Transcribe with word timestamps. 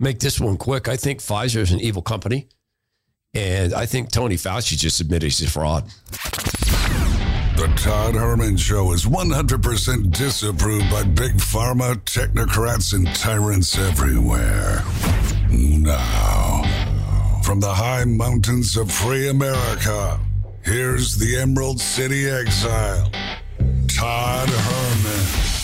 make 0.00 0.18
this 0.18 0.40
one 0.40 0.56
quick. 0.56 0.88
I 0.88 0.96
think 0.96 1.20
Pfizer 1.20 1.58
is 1.58 1.70
an 1.70 1.80
evil 1.80 2.02
company. 2.02 2.48
And 3.34 3.72
I 3.72 3.86
think 3.86 4.10
Tony 4.10 4.34
Fauci 4.34 4.76
just 4.76 5.00
admitted 5.00 5.26
he's 5.26 5.42
a 5.42 5.48
fraud. 5.48 5.88
The 7.56 7.72
Todd 7.76 8.14
Herman 8.14 8.56
Show 8.56 8.92
is 8.92 9.04
100% 9.04 10.10
disapproved 10.16 10.90
by 10.90 11.02
big 11.04 11.34
pharma, 11.34 11.96
technocrats, 12.04 12.94
and 12.94 13.06
tyrants 13.14 13.78
everywhere. 13.78 14.82
Now, 15.50 16.62
from 17.44 17.60
the 17.60 17.72
high 17.72 18.04
mountains 18.04 18.76
of 18.76 18.90
free 18.90 19.28
America, 19.28 20.18
here's 20.64 21.18
the 21.18 21.36
Emerald 21.36 21.80
City 21.80 22.28
exile, 22.28 23.10
Todd 23.88 24.48
Herman. 24.48 25.59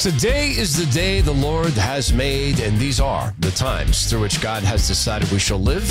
Today 0.00 0.50
is 0.50 0.76
the 0.76 0.84
day 0.92 1.22
the 1.22 1.32
Lord 1.32 1.72
has 1.72 2.12
made, 2.12 2.60
and 2.60 2.78
these 2.78 3.00
are 3.00 3.34
the 3.38 3.50
times 3.50 4.08
through 4.08 4.20
which 4.20 4.42
God 4.42 4.62
has 4.62 4.86
decided 4.86 5.30
we 5.32 5.38
shall 5.38 5.58
live. 5.58 5.88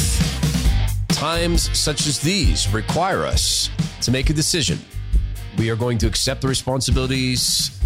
Times 1.08 1.76
such 1.78 2.06
as 2.06 2.20
these 2.20 2.72
require 2.72 3.26
us 3.26 3.70
to 4.02 4.12
make 4.12 4.30
a 4.30 4.34
decision. 4.34 4.80
We 5.58 5.72
are 5.72 5.76
going 5.76 5.98
to 5.98 6.08
accept 6.08 6.42
the 6.42 6.48
responsibilities 6.48 7.82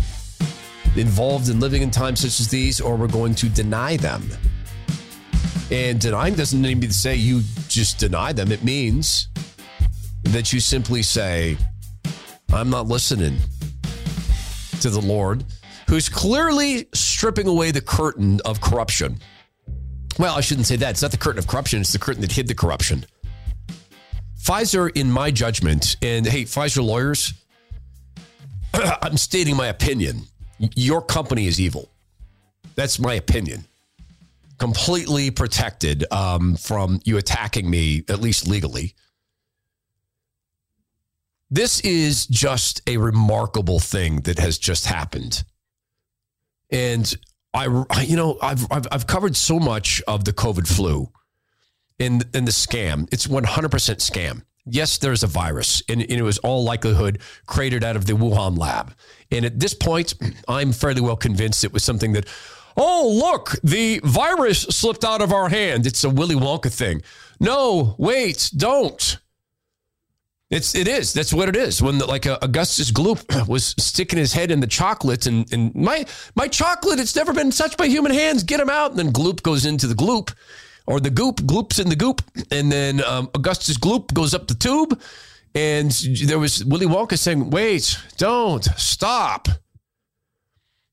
involved 0.97 1.47
in 1.47 1.61
living 1.61 1.83
in 1.83 1.89
times 1.89 2.19
such 2.19 2.41
as 2.41 2.49
these, 2.49 2.81
or 2.81 2.97
we're 2.97 3.07
going 3.07 3.33
to 3.35 3.47
deny 3.47 3.95
them. 3.95 4.29
And 5.71 6.01
denying 6.01 6.35
doesn't 6.35 6.61
mean 6.61 6.81
to 6.81 6.93
say 6.93 7.15
you 7.15 7.41
just 7.69 7.97
deny 7.97 8.33
them, 8.33 8.51
it 8.51 8.63
means 8.63 9.29
that 10.23 10.51
you 10.51 10.59
simply 10.59 11.01
say, 11.01 11.57
I'm 12.51 12.69
not 12.69 12.87
listening 12.87 13.37
to 14.81 14.89
the 14.89 15.01
Lord 15.01 15.45
who's 15.89 16.07
clearly 16.07 16.87
stripping 16.93 17.47
away 17.47 17.71
the 17.71 17.81
curtain 17.81 18.39
of 18.45 18.61
corruption. 18.61 19.17
Well, 20.19 20.37
I 20.37 20.41
shouldn't 20.41 20.67
say 20.67 20.75
that. 20.75 20.91
It's 20.91 21.01
not 21.01 21.09
the 21.09 21.17
curtain 21.17 21.39
of 21.39 21.47
corruption, 21.47 21.81
it's 21.81 21.91
the 21.91 21.97
curtain 21.97 22.21
that 22.21 22.31
hid 22.31 22.47
the 22.47 22.53
corruption. 22.53 23.07
Pfizer, 24.39 24.95
in 24.95 25.11
my 25.11 25.31
judgment, 25.31 25.97
and 26.03 26.27
hey, 26.27 26.43
Pfizer 26.43 26.85
lawyers, 26.85 27.33
I'm 29.01 29.17
stating 29.17 29.55
my 29.55 29.67
opinion. 29.67 30.21
Your 30.75 31.01
company 31.01 31.47
is 31.47 31.59
evil. 31.59 31.89
That's 32.75 32.99
my 32.99 33.15
opinion. 33.15 33.65
Completely 34.59 35.31
protected 35.31 36.05
um, 36.13 36.55
from 36.55 37.01
you 37.03 37.17
attacking 37.17 37.67
me, 37.67 38.03
at 38.09 38.19
least 38.19 38.47
legally. 38.47 38.93
This 41.49 41.79
is 41.79 42.27
just 42.27 42.81
a 42.85 42.97
remarkable 42.97 43.79
thing 43.79 44.21
that 44.21 44.37
has 44.37 44.59
just 44.59 44.85
happened. 44.85 45.43
And 46.71 47.13
I, 47.53 47.65
you 48.03 48.15
know, 48.15 48.37
I've, 48.41 48.65
I've, 48.71 48.87
I've 48.91 49.07
covered 49.07 49.35
so 49.35 49.59
much 49.59 50.01
of 50.07 50.25
the 50.25 50.33
COVID 50.33 50.67
flu 50.67 51.11
and, 51.99 52.23
and 52.33 52.47
the 52.47 52.51
scam. 52.51 53.07
It's 53.11 53.27
100% 53.27 53.43
scam. 53.43 54.43
Yes, 54.65 54.99
there's 54.99 55.23
a 55.23 55.27
virus, 55.27 55.81
and, 55.89 56.01
and 56.01 56.11
it 56.11 56.21
was 56.21 56.37
all 56.39 56.63
likelihood 56.63 57.19
created 57.47 57.83
out 57.83 57.95
of 57.95 58.05
the 58.05 58.13
Wuhan 58.13 58.57
lab. 58.57 58.93
And 59.31 59.43
at 59.45 59.59
this 59.59 59.73
point, 59.73 60.13
I'm 60.47 60.71
fairly 60.73 61.01
well 61.01 61.15
convinced 61.15 61.63
it 61.63 61.73
was 61.73 61.83
something 61.83 62.13
that, 62.13 62.27
oh, 62.77 63.09
look, 63.19 63.55
the 63.63 63.99
virus 64.03 64.61
slipped 64.61 65.03
out 65.03 65.21
of 65.21 65.33
our 65.33 65.49
hand. 65.49 65.87
It's 65.87 66.03
a 66.03 66.09
Willy 66.09 66.35
Wonka 66.35 66.71
thing. 66.71 67.01
No, 67.39 67.95
wait, 67.97 68.51
don't. 68.55 69.17
It's 70.49 70.73
it 70.73 70.87
is. 70.87 71.13
That's 71.13 71.31
what 71.31 71.47
it 71.47 71.55
is. 71.55 71.81
When 71.81 71.99
the, 71.99 72.07
like 72.07 72.25
uh, 72.25 72.39
Augustus 72.41 72.91
Gloop 72.91 73.47
was 73.47 73.75
sticking 73.77 74.17
his 74.17 74.33
head 74.33 74.49
in 74.49 74.59
the 74.59 74.67
chocolate 74.67 75.27
and 75.27 75.51
and 75.53 75.73
my 75.75 76.05
my 76.35 76.47
chocolate, 76.47 76.99
it's 76.99 77.15
never 77.15 77.33
been 77.33 77.51
touched 77.51 77.77
by 77.77 77.87
human 77.87 78.11
hands. 78.11 78.43
Get 78.43 78.59
him 78.59 78.69
out. 78.69 78.91
And 78.91 78.99
then 78.99 79.13
Gloop 79.13 79.43
goes 79.43 79.65
into 79.65 79.85
the 79.85 79.93
gloop, 79.93 80.33
or 80.87 80.99
the 80.99 81.11
goop. 81.11 81.37
Gloop's 81.37 81.77
in 81.77 81.89
the 81.89 81.95
goop, 81.95 82.23
and 82.51 82.71
then 82.71 83.03
um, 83.03 83.29
Augustus 83.35 83.77
Gloop 83.77 84.11
goes 84.13 84.33
up 84.33 84.47
the 84.47 84.55
tube, 84.55 84.99
and 85.53 85.91
there 86.25 86.39
was 86.39 86.65
Willy 86.65 86.87
Wonka 86.87 87.17
saying, 87.17 87.51
"Wait, 87.51 87.95
don't 88.17 88.63
stop." 88.75 89.47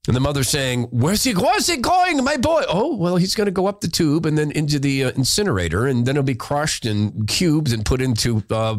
And 0.07 0.15
the 0.15 0.21
mother 0.21 0.45
saying, 0.45 0.85
Where's 0.91 1.25
he, 1.25 1.35
where's 1.35 1.67
he 1.67 1.79
going, 1.79 2.23
my 2.23 2.37
boy? 2.37 2.63
Oh, 2.69 2.97
well, 2.97 3.17
he's 3.17 3.35
going 3.35 3.47
to 3.47 3.53
go 3.53 3.67
up 3.67 3.81
the 3.81 3.89
tube 3.89 4.25
and 4.25 4.39
then 4.39 4.53
into 4.53 4.79
the 4.79 5.05
uh, 5.05 5.11
incinerator, 5.11 5.87
and 5.87 6.07
then 6.07 6.15
he'll 6.15 6.23
be 6.23 6.35
crushed 6.35 6.87
in 6.87 7.27
cubes 7.27 7.73
and 7.73 7.85
put 7.85 8.01
into 8.01 8.43
uh, 8.51 8.77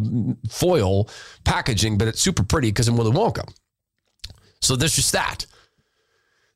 foil 0.49 1.09
packaging, 1.43 1.97
but 1.97 2.07
it's 2.07 2.21
super 2.21 2.43
pretty 2.43 2.69
because 2.69 2.87
I'm 2.87 2.97
Willy 2.97 3.11
Wonka. 3.11 3.49
So 4.61 4.75
there's 4.75 4.95
just 4.95 5.11
that. 5.11 5.45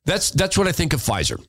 That's, 0.06 0.30
that's 0.30 0.56
what 0.56 0.66
I 0.66 0.72
think 0.72 0.92
of 0.92 1.00
Pfizer. 1.00 1.44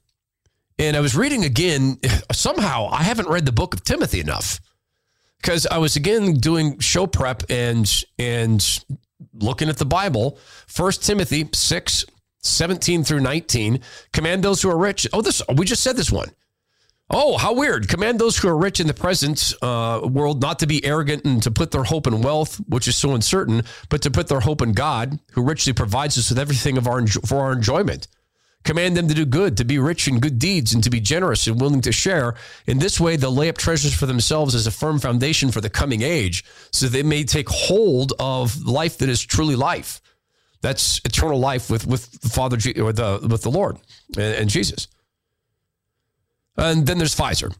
And 0.78 0.98
I 0.98 1.00
was 1.00 1.16
reading 1.16 1.46
again, 1.46 2.00
somehow 2.32 2.90
I 2.92 3.04
haven't 3.04 3.30
read 3.30 3.46
the 3.46 3.52
book 3.52 3.74
of 3.74 3.84
Timothy 3.84 4.20
enough 4.20 4.60
because 5.42 5.66
I 5.68 5.78
was 5.78 5.96
again 5.96 6.36
doing 6.36 6.80
show 6.80 7.08
prep 7.08 7.44
and, 7.50 7.90
and 8.20 8.66
looking 9.34 9.70
at 9.70 9.78
the 9.78 9.86
Bible. 9.86 10.38
First 10.68 11.04
Timothy 11.04 11.50
6, 11.54 12.06
17 12.44 13.04
through 13.04 13.22
19. 13.22 13.80
Command 14.12 14.44
those 14.44 14.62
who 14.62 14.70
are 14.70 14.78
rich. 14.78 15.08
Oh, 15.14 15.22
this 15.22 15.42
we 15.56 15.66
just 15.66 15.84
said 15.84 15.96
this 15.96 16.12
one. 16.12 16.32
Oh, 17.10 17.38
how 17.38 17.54
weird. 17.54 17.90
Command 17.90 18.20
those 18.20 18.38
who 18.38 18.48
are 18.48 18.58
rich 18.58 18.80
in 18.80 18.88
the 18.88 18.94
present 18.94 19.54
uh, 19.62 20.02
world 20.04 20.42
not 20.42 20.60
to 20.60 20.68
be 20.68 20.84
arrogant 20.86 21.26
and 21.26 21.44
to 21.44 21.52
put 21.52 21.72
their 21.72 21.84
hope 21.84 22.08
in 22.08 22.22
wealth, 22.22 22.56
which 22.68 22.88
is 22.88 22.98
so 22.98 23.14
uncertain, 23.14 23.64
but 23.90 24.02
to 24.02 24.12
put 24.12 24.28
their 24.28 24.40
hope 24.40 24.62
in 24.62 24.72
God, 24.72 25.20
who 25.34 25.44
richly 25.44 25.74
provides 25.74 26.18
us 26.18 26.30
with 26.30 26.40
everything 26.40 26.78
of 26.78 26.88
our, 26.88 27.06
for 27.06 27.40
our 27.40 27.52
enjoyment. 27.52 28.08
Command 28.64 28.96
them 28.96 29.10
to 29.10 29.14
do 29.14 29.26
good, 29.26 29.58
to 29.58 29.66
be 29.66 29.78
rich 29.78 30.08
in 30.08 30.22
good 30.22 30.40
deeds, 30.40 30.74
and 30.74 30.84
to 30.84 30.90
be 30.90 31.02
generous 31.02 31.46
and 31.48 31.60
willing 31.60 31.82
to 31.82 31.92
share. 31.92 32.36
In 32.66 32.80
this 32.80 33.00
way, 33.00 33.18
they'll 33.18 33.36
lay 33.36 33.50
up 33.50 33.58
treasures 33.58 33.94
for 33.94 34.06
themselves 34.06 34.56
as 34.56 34.66
a 34.66 34.72
firm 34.72 35.00
foundation 35.00 35.52
for 35.52 35.60
the 35.60 35.70
coming 35.70 36.02
age, 36.02 36.46
so 36.72 36.88
they 36.88 37.04
may 37.04 37.26
take 37.26 37.50
hold 37.50 38.14
of 38.20 38.64
life 38.64 38.98
that 39.00 39.10
is 39.10 39.22
truly 39.22 39.58
life. 39.58 40.02
That's 40.64 41.02
eternal 41.04 41.40
life 41.40 41.70
with 41.70 41.86
with 41.86 42.06
Father 42.34 42.56
G- 42.56 42.80
or 42.80 42.94
the 42.94 43.20
with 43.30 43.44
the 43.44 43.52
Lord 43.52 43.78
and, 44.16 44.34
and 44.36 44.50
Jesus. 44.50 44.88
And 46.58 46.88
then 46.88 46.98
there's 46.98 47.16
Pfizer. 47.16 47.54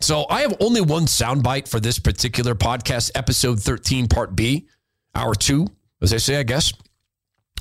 So 0.00 0.26
I 0.30 0.42
have 0.42 0.54
only 0.60 0.80
one 0.80 1.06
soundbite 1.06 1.68
for 1.68 1.80
this 1.80 1.98
particular 1.98 2.54
podcast, 2.54 3.10
episode 3.14 3.60
13, 3.60 4.06
part 4.08 4.36
B, 4.36 4.68
hour 5.14 5.34
two, 5.34 5.66
as 6.00 6.12
I 6.14 6.18
say, 6.18 6.38
I 6.38 6.44
guess. 6.44 6.72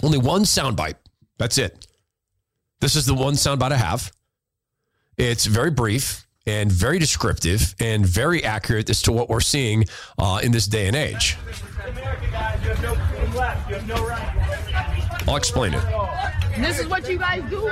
Only 0.03 0.19
one 0.19 0.43
soundbite. 0.43 0.95
That's 1.37 1.57
it. 1.57 1.87
This 2.81 2.95
is 2.95 3.05
the 3.07 3.15
one 3.15 3.33
soundbite 3.33 3.71
I 3.71 3.77
have. 3.77 4.11
It's 5.17 5.45
very 5.45 5.71
brief 5.71 6.27
and 6.45 6.71
very 6.71 6.99
descriptive 6.99 7.75
and 7.79 8.05
very 8.05 8.43
accurate 8.43 8.89
as 8.89 9.01
to 9.03 9.11
what 9.11 9.29
we're 9.29 9.39
seeing 9.39 9.85
uh, 10.17 10.39
in 10.43 10.51
this 10.51 10.67
day 10.67 10.87
and 10.87 10.95
age. 10.95 11.37
I'll 15.27 15.35
explain 15.35 15.73
it. 15.73 15.83
This 16.57 16.79
is 16.79 16.87
what 16.87 17.09
you 17.09 17.17
guys 17.17 17.41
do. 17.49 17.61
Did 17.61 17.69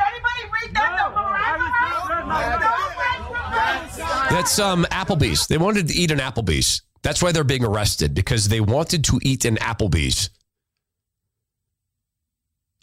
anybody 0.00 0.42
read 0.52 0.74
that 0.74 1.12
That's 4.30 4.58
um, 4.58 4.84
Applebee's. 4.90 5.46
They 5.46 5.58
wanted 5.58 5.88
to 5.88 5.94
eat 5.94 6.10
an 6.10 6.18
Applebee's. 6.18 6.82
That's 7.02 7.22
why 7.22 7.32
they're 7.32 7.44
being 7.44 7.64
arrested 7.64 8.14
because 8.14 8.48
they 8.48 8.60
wanted 8.60 9.04
to 9.04 9.20
eat 9.22 9.44
an 9.44 9.56
Applebee's. 9.56 10.30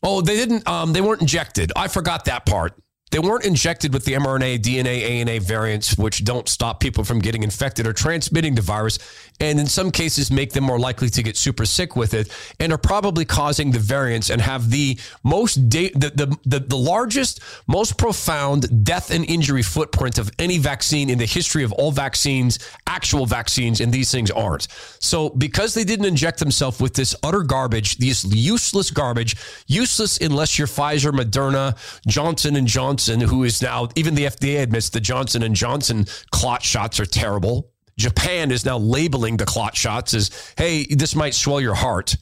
Oh, 0.02 0.22
they 0.22 0.36
didn't. 0.36 0.68
Um, 0.68 0.94
they 0.94 1.02
weren't 1.02 1.22
injected. 1.22 1.72
I 1.76 1.88
forgot 1.88 2.26
that 2.26 2.46
part. 2.46 2.74
They 3.14 3.20
weren't 3.20 3.46
injected 3.46 3.94
with 3.94 4.06
the 4.06 4.14
mRNA, 4.14 4.60
DNA, 4.64 5.04
ANA 5.04 5.40
variants, 5.40 5.96
which 6.00 6.26
don't 6.26 6.50
stop 6.50 6.80
people 6.80 7.04
from 7.04 7.20
getting 7.20 7.44
infected 7.44 7.86
or 7.86 7.94
transmitting 7.94 8.56
the 8.56 8.64
virus, 8.64 8.98
and 9.44 9.60
in 9.60 9.68
some 9.68 9.92
cases 9.92 10.32
make 10.32 10.54
them 10.54 10.64
more 10.64 10.80
likely 10.80 11.10
to 11.10 11.22
get 11.22 11.36
super 11.36 11.66
sick 11.66 11.98
with 11.98 12.14
it, 12.14 12.32
and 12.62 12.72
are 12.72 12.78
probably 12.78 13.26
causing 13.26 13.72
the 13.72 13.80
variants 13.80 14.30
and 14.30 14.42
have 14.42 14.70
the 14.70 14.98
most 15.24 15.70
da- 15.70 15.92
the, 15.96 16.10
the, 16.12 16.38
the 16.46 16.60
the 16.60 16.78
largest, 16.78 17.42
most 17.68 17.98
profound 17.98 18.86
death 18.86 19.12
and 19.12 19.26
injury 19.26 19.62
footprint 19.62 20.18
of 20.18 20.32
any 20.40 20.58
vaccine 20.58 21.10
in 21.10 21.18
the 21.18 21.26
history 21.26 21.64
of 21.64 21.74
all 21.74 21.92
vaccines, 21.92 22.58
actual 22.88 23.26
vaccines, 23.26 23.82
and 23.82 23.92
these 23.92 24.12
things 24.12 24.32
aren't. 24.32 24.68
So 25.00 25.30
because 25.32 25.74
they 25.74 25.84
didn't 25.84 26.06
inject 26.06 26.40
themselves 26.40 26.80
with 26.80 26.94
this 26.94 27.14
utter 27.22 27.44
garbage, 27.44 27.98
this 27.98 28.24
useless 28.24 28.92
garbage, 28.92 29.36
useless 29.68 30.18
unless 30.20 30.58
you're 30.58 30.68
Pfizer, 30.68 31.12
Moderna, 31.12 31.78
Johnson 32.08 32.56
and 32.56 32.68
Johnson, 32.68 33.20
who 33.20 33.44
is 33.44 33.62
now 33.62 33.90
even 33.96 34.16
the 34.16 34.26
FDA 34.26 34.64
admits 34.64 34.90
the 34.90 35.02
Johnson 35.02 35.44
and 35.44 35.54
Johnson 35.54 36.06
clot 36.32 36.64
shots 36.64 37.02
are 37.02 37.06
terrible. 37.06 37.73
Japan 37.98 38.52
is 38.52 38.66
now 38.66 38.78
labeling 38.78 39.38
the 39.38 39.46
clot 39.46 39.76
shots 39.76 40.14
as, 40.14 40.32
"Hey, 40.58 40.86
this 40.86 41.16
might 41.16 41.36
swell 41.36 41.62
your 41.62 41.76
heart." 41.76 42.16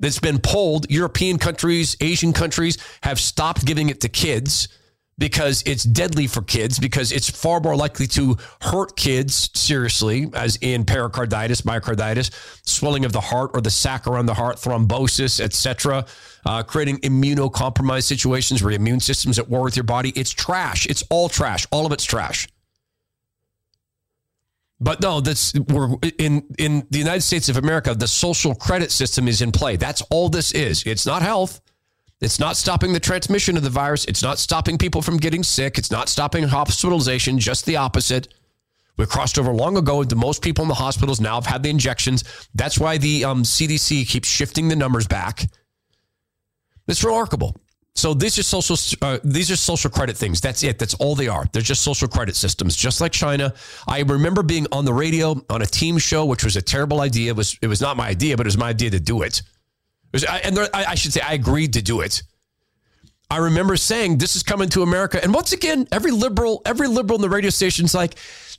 That's 0.00 0.20
been 0.20 0.38
polled. 0.38 0.90
European 0.90 1.38
countries, 1.38 1.96
Asian 2.00 2.32
countries 2.32 2.78
have 3.02 3.18
stopped 3.18 3.64
giving 3.64 3.88
it 3.88 4.00
to 4.02 4.08
kids 4.08 4.68
because 5.18 5.62
it's 5.66 5.82
deadly 5.82 6.28
for 6.28 6.42
kids, 6.42 6.78
because 6.78 7.10
it's 7.10 7.28
far 7.28 7.58
more 7.60 7.74
likely 7.74 8.06
to 8.06 8.36
hurt 8.62 8.96
kids 8.96 9.50
seriously, 9.54 10.30
as 10.32 10.56
in 10.60 10.84
pericarditis, 10.84 11.62
myocarditis, 11.62 12.30
swelling 12.64 13.04
of 13.04 13.12
the 13.12 13.20
heart 13.20 13.50
or 13.52 13.60
the 13.60 13.70
sac 13.70 14.06
around 14.06 14.26
the 14.26 14.34
heart, 14.34 14.56
thrombosis, 14.56 15.40
etc., 15.40 16.06
uh, 16.46 16.62
creating 16.62 16.98
immunocompromised 16.98 18.04
situations 18.04 18.62
where 18.62 18.70
your 18.70 18.80
immune 18.80 19.00
system's 19.00 19.38
at 19.38 19.48
war 19.48 19.62
with 19.62 19.76
your 19.76 19.82
body. 19.82 20.10
It's 20.10 20.30
trash. 20.30 20.86
It's 20.86 21.02
all 21.10 21.28
trash. 21.28 21.66
All 21.72 21.84
of 21.84 21.90
it's 21.90 22.04
trash. 22.04 22.46
But 24.80 25.00
no, 25.00 25.20
that's 25.20 25.52
we're 25.54 25.96
in 26.18 26.44
in 26.58 26.86
the 26.90 26.98
United 26.98 27.22
States 27.22 27.48
of 27.48 27.56
America. 27.56 27.94
The 27.94 28.06
social 28.06 28.54
credit 28.54 28.92
system 28.92 29.26
is 29.26 29.42
in 29.42 29.50
play. 29.50 29.76
That's 29.76 30.02
all 30.02 30.28
this 30.28 30.52
is. 30.52 30.84
It's 30.86 31.04
not 31.04 31.22
health. 31.22 31.60
It's 32.20 32.40
not 32.40 32.56
stopping 32.56 32.92
the 32.92 33.00
transmission 33.00 33.56
of 33.56 33.62
the 33.62 33.70
virus. 33.70 34.04
It's 34.04 34.22
not 34.22 34.38
stopping 34.38 34.78
people 34.78 35.02
from 35.02 35.16
getting 35.16 35.42
sick. 35.42 35.78
It's 35.78 35.90
not 35.90 36.08
stopping 36.08 36.44
hospitalization. 36.44 37.38
Just 37.38 37.64
the 37.64 37.76
opposite. 37.76 38.34
We 38.96 39.06
crossed 39.06 39.38
over 39.38 39.52
long 39.52 39.76
ago. 39.76 40.02
The 40.02 40.16
most 40.16 40.42
people 40.42 40.62
in 40.62 40.68
the 40.68 40.74
hospitals 40.74 41.20
now 41.20 41.36
have 41.36 41.46
had 41.46 41.62
the 41.62 41.70
injections. 41.70 42.24
That's 42.54 42.78
why 42.78 42.98
the 42.98 43.24
um, 43.24 43.44
CDC 43.44 44.08
keeps 44.08 44.28
shifting 44.28 44.68
the 44.68 44.76
numbers 44.76 45.06
back. 45.06 45.46
It's 46.88 47.04
remarkable. 47.04 47.54
So 47.98 48.14
these 48.14 48.38
are 48.38 48.44
social 48.44 48.76
uh, 49.02 49.18
these 49.24 49.50
are 49.50 49.56
social 49.56 49.90
credit 49.90 50.16
things. 50.16 50.40
That's 50.40 50.62
it. 50.62 50.78
That's 50.78 50.94
all 50.94 51.16
they 51.16 51.26
are. 51.26 51.46
They're 51.52 51.62
just 51.62 51.82
social 51.82 52.06
credit 52.06 52.36
systems, 52.36 52.76
just 52.76 53.00
like 53.00 53.10
China. 53.10 53.52
I 53.88 54.02
remember 54.02 54.44
being 54.44 54.68
on 54.70 54.84
the 54.84 54.94
radio 54.94 55.44
on 55.50 55.62
a 55.62 55.66
team 55.66 55.98
show, 55.98 56.24
which 56.24 56.44
was 56.44 56.54
a 56.54 56.62
terrible 56.62 57.00
idea. 57.00 57.30
It 57.30 57.36
was 57.36 57.58
it 57.60 57.66
was 57.66 57.80
not 57.80 57.96
my 57.96 58.06
idea, 58.06 58.36
but 58.36 58.46
it 58.46 58.50
was 58.54 58.56
my 58.56 58.68
idea 58.68 58.90
to 58.90 59.00
do 59.00 59.22
it. 59.22 59.38
it 59.38 59.44
was, 60.12 60.24
I, 60.24 60.38
and 60.38 60.56
there, 60.56 60.68
I, 60.72 60.84
I 60.90 60.94
should 60.94 61.12
say 61.12 61.22
I 61.22 61.32
agreed 61.32 61.72
to 61.72 61.82
do 61.82 62.00
it. 62.00 62.22
I 63.32 63.38
remember 63.38 63.76
saying 63.76 64.18
this 64.18 64.36
is 64.36 64.44
coming 64.44 64.68
to 64.70 64.84
America, 64.84 65.20
and 65.20 65.34
once 65.34 65.52
again, 65.52 65.88
every 65.90 66.12
liberal, 66.12 66.62
every 66.64 66.86
liberal 66.86 67.16
in 67.16 67.22
the 67.22 67.28
radio 67.28 67.50
station's 67.50 67.96
like, 67.96 68.14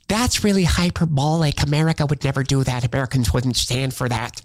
"That's 0.06 0.44
really 0.44 0.64
hyperbolic. 0.64 1.62
America 1.62 2.04
would 2.04 2.22
never 2.24 2.42
do 2.42 2.62
that. 2.64 2.84
Americans 2.84 3.32
wouldn't 3.32 3.56
stand 3.56 3.94
for 3.94 4.06
that." 4.10 4.42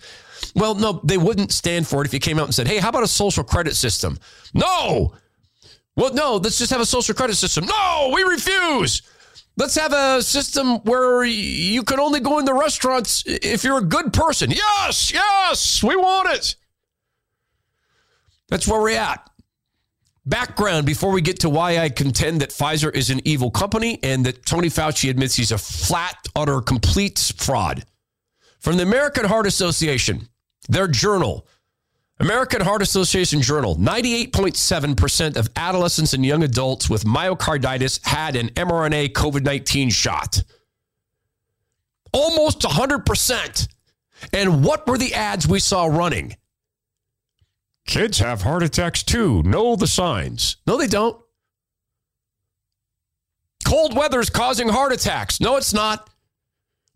Well, 0.55 0.75
no, 0.75 1.01
they 1.03 1.17
wouldn't 1.17 1.51
stand 1.51 1.87
for 1.87 2.01
it 2.01 2.07
if 2.07 2.13
you 2.13 2.19
came 2.19 2.39
out 2.39 2.45
and 2.45 2.55
said, 2.55 2.67
hey, 2.67 2.77
how 2.77 2.89
about 2.89 3.03
a 3.03 3.07
social 3.07 3.43
credit 3.43 3.75
system? 3.75 4.17
No. 4.53 5.13
Well, 5.95 6.13
no, 6.13 6.35
let's 6.35 6.57
just 6.57 6.71
have 6.71 6.81
a 6.81 6.85
social 6.85 7.15
credit 7.15 7.35
system. 7.35 7.65
No, 7.65 8.11
we 8.13 8.23
refuse. 8.23 9.01
Let's 9.57 9.75
have 9.75 9.93
a 9.93 10.21
system 10.21 10.79
where 10.79 11.23
you 11.23 11.83
can 11.83 11.99
only 11.99 12.19
go 12.19 12.39
into 12.39 12.53
restaurants 12.53 13.23
if 13.25 13.63
you're 13.63 13.77
a 13.77 13.83
good 13.83 14.11
person. 14.11 14.51
Yes, 14.51 15.13
yes, 15.13 15.81
we 15.81 15.95
want 15.95 16.29
it. 16.29 16.55
That's 18.49 18.67
where 18.67 18.81
we're 18.81 18.97
at. 18.97 19.29
Background 20.25 20.85
before 20.85 21.11
we 21.11 21.21
get 21.21 21.39
to 21.41 21.49
why 21.49 21.77
I 21.77 21.89
contend 21.89 22.41
that 22.41 22.49
Pfizer 22.49 22.93
is 22.93 23.09
an 23.09 23.21
evil 23.23 23.49
company 23.49 23.99
and 24.03 24.25
that 24.25 24.45
Tony 24.45 24.69
Fauci 24.69 25.09
admits 25.09 25.35
he's 25.35 25.51
a 25.51 25.57
flat, 25.57 26.17
utter, 26.35 26.61
complete 26.61 27.33
fraud. 27.37 27.85
From 28.65 28.77
the 28.77 28.83
American 28.83 29.25
Heart 29.25 29.45
Association, 29.45 30.27
their 30.67 30.87
journal, 30.87 31.45
American 32.19 32.61
Heart 32.61 32.81
Association 32.81 33.39
Journal 33.39 33.75
98.7% 33.75 35.37
of 35.37 35.49
adolescents 35.55 36.15
and 36.15 36.25
young 36.25 36.41
adults 36.41 36.89
with 36.89 37.03
myocarditis 37.03 38.03
had 38.03 38.35
an 38.35 38.47
mRNA 38.55 39.09
COVID 39.11 39.43
19 39.43 39.91
shot. 39.91 40.41
Almost 42.11 42.61
100%. 42.61 43.67
And 44.33 44.65
what 44.65 44.87
were 44.87 44.97
the 44.97 45.13
ads 45.13 45.47
we 45.47 45.59
saw 45.59 45.85
running? 45.85 46.35
Kids 47.85 48.17
have 48.17 48.41
heart 48.41 48.63
attacks 48.63 49.03
too. 49.03 49.43
Know 49.43 49.75
the 49.75 49.85
signs. 49.85 50.57
No, 50.65 50.75
they 50.75 50.87
don't. 50.87 51.23
Cold 53.63 53.95
weather 53.95 54.19
is 54.19 54.31
causing 54.31 54.69
heart 54.69 54.91
attacks. 54.91 55.39
No, 55.39 55.55
it's 55.55 55.71
not. 55.71 56.09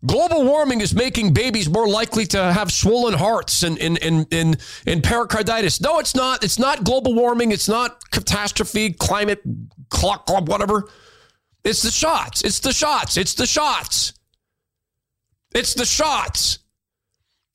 Global 0.06 0.44
warming 0.44 0.80
is 0.80 0.94
making 0.94 1.34
babies 1.34 1.68
more 1.68 1.86
likely 1.86 2.24
to 2.26 2.52
have 2.52 2.72
swollen 2.72 3.12
hearts 3.14 3.62
and, 3.62 3.78
and, 3.78 4.02
and, 4.02 4.26
and, 4.32 4.56
and 4.86 5.04
pericarditis. 5.04 5.80
No, 5.80 5.98
it's 5.98 6.14
not. 6.14 6.42
It's 6.42 6.58
not 6.58 6.84
global 6.84 7.14
warming. 7.14 7.52
It's 7.52 7.68
not 7.68 8.10
catastrophe, 8.10 8.92
climate, 8.92 9.42
clock, 9.90 10.28
whatever. 10.48 10.88
It's 11.64 11.82
the 11.82 11.90
shots. 11.90 12.42
It's 12.42 12.60
the 12.60 12.72
shots. 12.72 13.18
It's 13.18 13.34
the 13.34 13.46
shots. 13.46 14.14
It's 15.54 15.74
the 15.74 15.84
shots. 15.84 16.60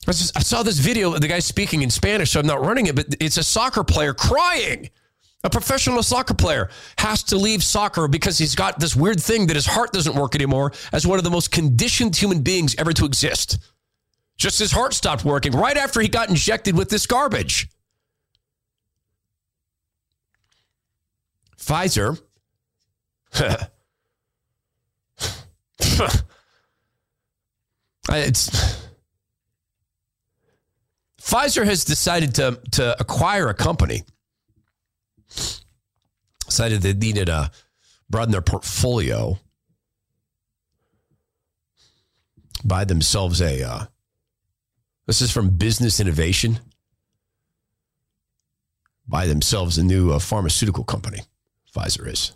I 0.08 0.12
saw 0.12 0.62
this 0.62 0.78
video 0.78 1.16
of 1.16 1.22
the 1.22 1.28
guy 1.28 1.40
speaking 1.40 1.82
in 1.82 1.90
Spanish, 1.90 2.32
so 2.32 2.40
I'm 2.40 2.46
not 2.46 2.64
running 2.64 2.86
it, 2.86 2.96
but 2.96 3.08
it's 3.20 3.38
a 3.38 3.44
soccer 3.44 3.84
player 3.84 4.14
crying 4.14 4.92
a 5.46 5.50
professional 5.50 6.02
soccer 6.02 6.34
player 6.34 6.70
has 6.98 7.22
to 7.22 7.38
leave 7.38 7.64
soccer 7.64 8.08
because 8.08 8.40
he's 8.40 8.56
got 8.56 8.80
this 8.80 8.96
weird 8.96 9.22
thing 9.22 9.46
that 9.46 9.56
his 9.56 9.68
heart 9.68 9.94
doesn't 9.94 10.16
work 10.16 10.34
anymore 10.34 10.74
as 10.92 11.06
one 11.06 11.20
of 11.20 11.24
the 11.24 11.30
most 11.30 11.52
conditioned 11.52 12.16
human 12.16 12.42
beings 12.42 12.76
ever 12.80 12.92
to 12.92 13.06
exist. 13.06 13.60
Just 14.38 14.58
his 14.58 14.72
heart 14.72 14.96
stopped 14.96 15.24
working 15.24 15.54
right 15.54 15.78
after 15.78 16.02
he 16.02 16.08
got 16.08 16.30
injected 16.30 16.76
with 16.76 16.90
this 16.90 17.06
garbage. 17.06 17.70
Pfizer. 21.58 22.20
it's 28.10 28.80
Pfizer 31.22 31.66
has 31.66 31.86
decided 31.86 32.34
to, 32.36 32.60
to 32.72 33.00
acquire 33.00 33.50
a 33.50 33.54
company 33.54 34.04
decided 36.46 36.82
they 36.82 36.94
needed 36.94 37.26
to 37.26 37.52
broaden 38.10 38.32
their 38.32 38.42
portfolio, 38.42 39.38
buy 42.64 42.86
themselves 42.86 43.42
a. 43.42 43.64
Uh, 43.64 43.86
this 45.06 45.22
is 45.22 45.32
from 45.32 45.50
Business 45.50 46.00
Innovation. 46.00 46.60
Buy 49.08 49.28
themselves 49.28 49.78
a 49.78 49.84
new 49.84 50.12
uh, 50.12 50.20
pharmaceutical 50.20 50.84
company. 50.84 51.20
Pfizer 51.76 52.08
is. 52.08 52.32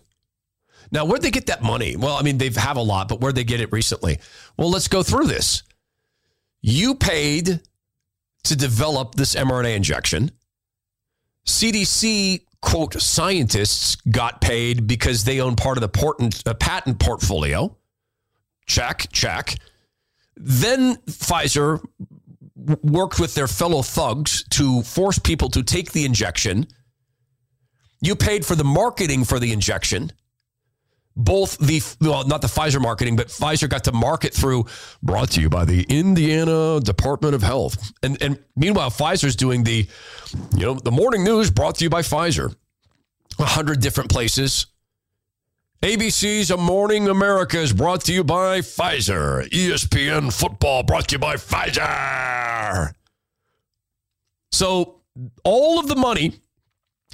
Now, 0.92 1.06
where'd 1.06 1.22
they 1.22 1.31
get 1.31 1.48
that 1.48 1.63
money? 1.63 1.96
Well, 1.96 2.16
I 2.16 2.22
mean, 2.22 2.38
they 2.38 2.50
have 2.50 2.78
a 2.78 2.81
lot, 2.81 3.10
but 3.10 3.22
where'd 3.22 3.36
they 3.36 3.44
get 3.44 3.62
it 3.62 3.72
recently? 3.72 4.19
Well, 4.57 4.69
let's 4.69 4.88
go 4.88 5.04
through 5.04 5.28
this. 5.28 5.63
You 6.62 6.96
paid 6.96 7.62
to 8.44 8.56
develop 8.56 9.16
this 9.16 9.36
mRNA 9.36 9.75
injection. 9.75 10.31
CDC 11.46 12.42
quote 12.61 13.00
scientists 13.01 13.95
got 14.11 14.41
paid 14.41 14.88
because 14.88 15.23
they 15.23 15.39
own 15.39 15.56
part 15.56 15.77
of 15.77 15.81
the 15.81 16.41
uh, 16.45 16.53
patent 16.56 17.00
portfolio. 17.00 17.75
Check, 18.67 19.07
check. 19.11 19.56
Then 20.35 20.95
Pfizer 21.07 21.83
worked 22.83 23.19
with 23.19 23.33
their 23.35 23.47
fellow 23.47 23.81
thugs 23.81 24.43
to 24.50 24.81
force 24.84 25.19
people 25.19 25.50
to 25.50 25.63
take 25.63 25.91
the 25.91 26.05
injection. 26.05 26.67
You 28.01 28.15
paid 28.15 28.45
for 28.45 28.55
the 28.55 28.63
marketing 28.63 29.24
for 29.24 29.39
the 29.39 29.51
injection. 29.51 30.12
Both 31.21 31.57
the, 31.57 31.81
well, 31.99 32.25
not 32.25 32.41
the 32.41 32.47
Pfizer 32.47 32.81
marketing, 32.81 33.17
but 33.17 33.27
Pfizer 33.27 33.69
got 33.69 33.83
to 33.83 33.91
market 33.91 34.33
through 34.33 34.65
brought 35.03 35.31
to 35.31 35.41
you 35.41 35.49
by 35.49 35.65
the 35.65 35.83
Indiana 35.89 36.79
Department 36.79 37.35
of 37.35 37.43
Health. 37.43 37.91
And, 38.01 38.21
and 38.23 38.39
meanwhile, 38.55 38.89
Pfizer's 38.89 39.35
doing 39.35 39.65
the, 39.65 39.85
you 40.55 40.65
know, 40.65 40.75
the 40.75 40.91
morning 40.91 41.25
news 41.25 41.51
brought 41.51 41.75
to 41.75 41.83
you 41.83 41.89
by 41.89 42.03
Pfizer. 42.03 42.55
A 43.38 43.43
hundred 43.43 43.81
different 43.81 44.09
places. 44.09 44.67
ABC's 45.81 46.51
A 46.51 46.57
Morning 46.57 47.09
America 47.09 47.59
is 47.59 47.73
brought 47.73 48.01
to 48.05 48.13
you 48.13 48.23
by 48.23 48.59
Pfizer. 48.59 49.47
ESPN 49.49 50.31
football 50.31 50.83
brought 50.83 51.09
to 51.09 51.15
you 51.15 51.19
by 51.19 51.35
Pfizer. 51.35 52.93
So, 54.53 55.01
all 55.43 55.79
of 55.79 55.88
the 55.88 55.95
money 55.95 56.39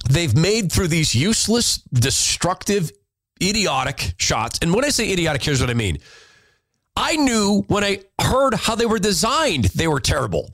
they've 0.09 0.35
made 0.35 0.71
through 0.71 0.89
these 0.89 1.15
useless, 1.15 1.77
destructive, 1.93 2.91
idiotic 3.41 4.13
shots. 4.17 4.59
And 4.61 4.73
when 4.73 4.85
I 4.85 4.89
say 4.89 5.11
idiotic, 5.11 5.43
here's 5.43 5.61
what 5.61 5.69
I 5.69 5.73
mean. 5.73 5.99
I 6.95 7.15
knew 7.15 7.63
when 7.67 7.83
I 7.83 7.99
heard 8.21 8.53
how 8.53 8.75
they 8.75 8.85
were 8.85 8.99
designed, 8.99 9.65
they 9.65 9.87
were 9.87 9.99
terrible. 9.99 10.53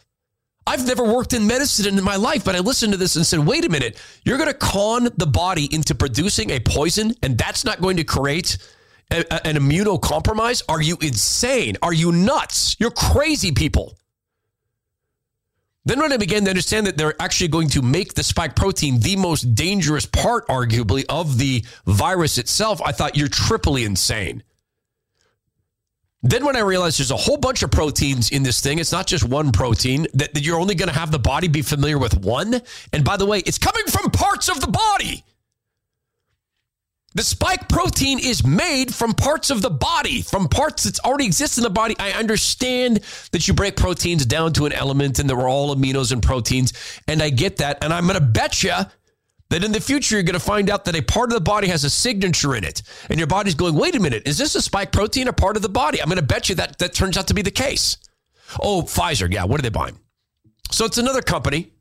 I've 0.66 0.86
never 0.86 1.04
worked 1.04 1.34
in 1.34 1.48
medicine 1.48 1.98
in 1.98 2.04
my 2.04 2.16
life, 2.16 2.46
but 2.46 2.56
I 2.56 2.60
listened 2.60 2.94
to 2.94 2.98
this 2.98 3.16
and 3.16 3.26
said, 3.26 3.40
wait 3.40 3.66
a 3.66 3.70
minute, 3.70 3.98
you're 4.24 4.38
going 4.38 4.48
to 4.48 4.54
con 4.54 5.10
the 5.18 5.26
body 5.26 5.68
into 5.74 5.96
producing 5.96 6.52
a 6.52 6.60
poison, 6.60 7.14
and 7.24 7.38
that's 7.38 7.66
not 7.66 7.82
going 7.82 7.98
to 7.98 8.04
create 8.04 8.58
a, 9.12 9.26
a, 9.32 9.48
an 9.48 9.56
immunocompromise? 9.56 10.64
Are 10.70 10.82
you 10.82 10.98
insane? 11.02 11.78
Are 11.82 11.94
you 11.94 12.12
nuts? 12.12 12.76
You're 12.80 12.92
crazy 12.92 13.52
people. 13.52 13.98
Then, 15.84 16.00
when 16.00 16.14
I 16.14 16.18
began 16.18 16.44
to 16.44 16.50
understand 16.52 16.86
that 16.86 16.96
they're 16.96 17.20
actually 17.20 17.48
going 17.48 17.70
to 17.70 17.82
make 17.82 18.14
the 18.14 18.24
spike 18.24 18.56
protein 18.56 19.00
the 19.00 19.16
most 19.16 19.56
dangerous 19.56 20.06
part, 20.06 20.48
arguably, 20.48 21.06
of 21.10 21.40
the 21.40 21.66
virus 21.86 22.38
itself, 22.38 22.80
I 22.84 22.92
thought 22.92 23.18
you're 23.18 23.28
triply 23.28 23.84
insane. 23.84 24.44
Then 26.24 26.46
when 26.46 26.56
I 26.56 26.60
realized 26.60 27.00
there's 27.00 27.10
a 27.10 27.18
whole 27.18 27.38
bunch 27.38 27.64
of 27.64 27.72
proteins 27.72 28.30
in 28.30 28.44
this 28.44 28.62
thing, 28.62 28.78
it's 28.78 28.92
not 28.92 29.08
just 29.08 29.24
one 29.24 29.52
protein, 29.52 30.06
that, 30.14 30.40
you're 30.40 30.60
only 30.60 30.76
going 30.76 30.90
to 30.90 30.98
have 30.98 31.10
the 31.10 31.18
body 31.18 31.48
be 31.48 31.64
familiar 31.64 31.98
with 31.98 32.16
one. 32.16 32.62
And 32.94 33.04
by 33.04 33.18
the 33.18 33.26
way, 33.26 33.40
it's 33.40 33.58
coming 33.58 33.86
from 33.88 34.12
parts 34.12 34.48
of 34.50 34.62
the 34.62 34.68
body. 34.68 35.24
The 37.14 37.24
spike 37.24 37.68
protein 37.68 38.20
is 38.20 38.46
made 38.46 38.96
from 38.96 39.14
parts 39.14 39.50
of 39.50 39.62
the 39.62 39.70
body, 39.70 40.22
from 40.22 40.48
parts 40.48 40.84
that 40.84 40.98
already 41.02 41.26
exist 41.26 41.58
in 41.58 41.64
the 41.64 41.70
body. 41.70 41.94
I 42.00 42.12
understand 42.12 43.02
that 43.32 43.48
you 43.48 43.54
break 43.54 43.76
proteins 43.76 44.26
down 44.26 44.54
to 44.54 44.66
an 44.66 44.72
element 44.72 45.20
and 45.20 45.30
there 45.30 45.38
are 45.38 45.50
all 45.50 45.76
aminos 45.76 46.14
and 46.14 46.24
proteins, 46.24 46.72
and 47.10 47.22
I 47.22 47.30
get 47.30 47.58
that. 47.58 47.84
And 47.84 47.94
I'm 47.94 48.08
going 48.08 48.18
to 48.18 48.26
bet 48.26 48.64
you 48.64 48.76
that 49.50 49.64
in 49.64 49.74
the 49.74 49.82
future 49.82 50.16
you're 50.16 50.24
going 50.24 50.34
to 50.34 50.40
find 50.40 50.70
out 50.70 50.86
that 50.86 50.96
a 50.96 51.02
part 51.02 51.32
of 51.32 51.34
the 51.34 51.42
body 51.42 51.68
has 51.68 51.84
a 51.84 51.90
signature 51.90 52.56
in 52.56 52.64
it, 52.64 52.82
and 53.10 53.20
your 53.20 53.28
body's 53.28 53.56
going, 53.56 53.76
wait 53.76 53.94
a 53.96 54.00
minute, 54.00 54.26
is 54.26 54.38
this 54.38 54.56
a 54.56 54.62
spike 54.62 54.94
protein 54.94 55.28
or 55.28 55.34
part 55.34 55.58
of 55.58 55.62
the 55.62 55.70
body? 55.70 56.02
I'm 56.02 56.08
going 56.08 56.16
to 56.16 56.22
bet 56.22 56.48
you 56.48 56.56
that 56.56 56.80
that 56.80 56.94
turns 56.94 57.18
out 57.18 57.28
to 57.28 57.34
be 57.34 57.42
the 57.42 57.52
case. 57.52 57.98
Oh, 58.62 58.84
Pfizer, 58.84 59.32
yeah, 59.32 59.44
what 59.44 59.60
are 59.60 59.64
they 59.64 59.70
buying? 59.70 60.00
So 60.72 60.86
it's 60.86 60.98
another 60.98 61.22
company. 61.22 61.74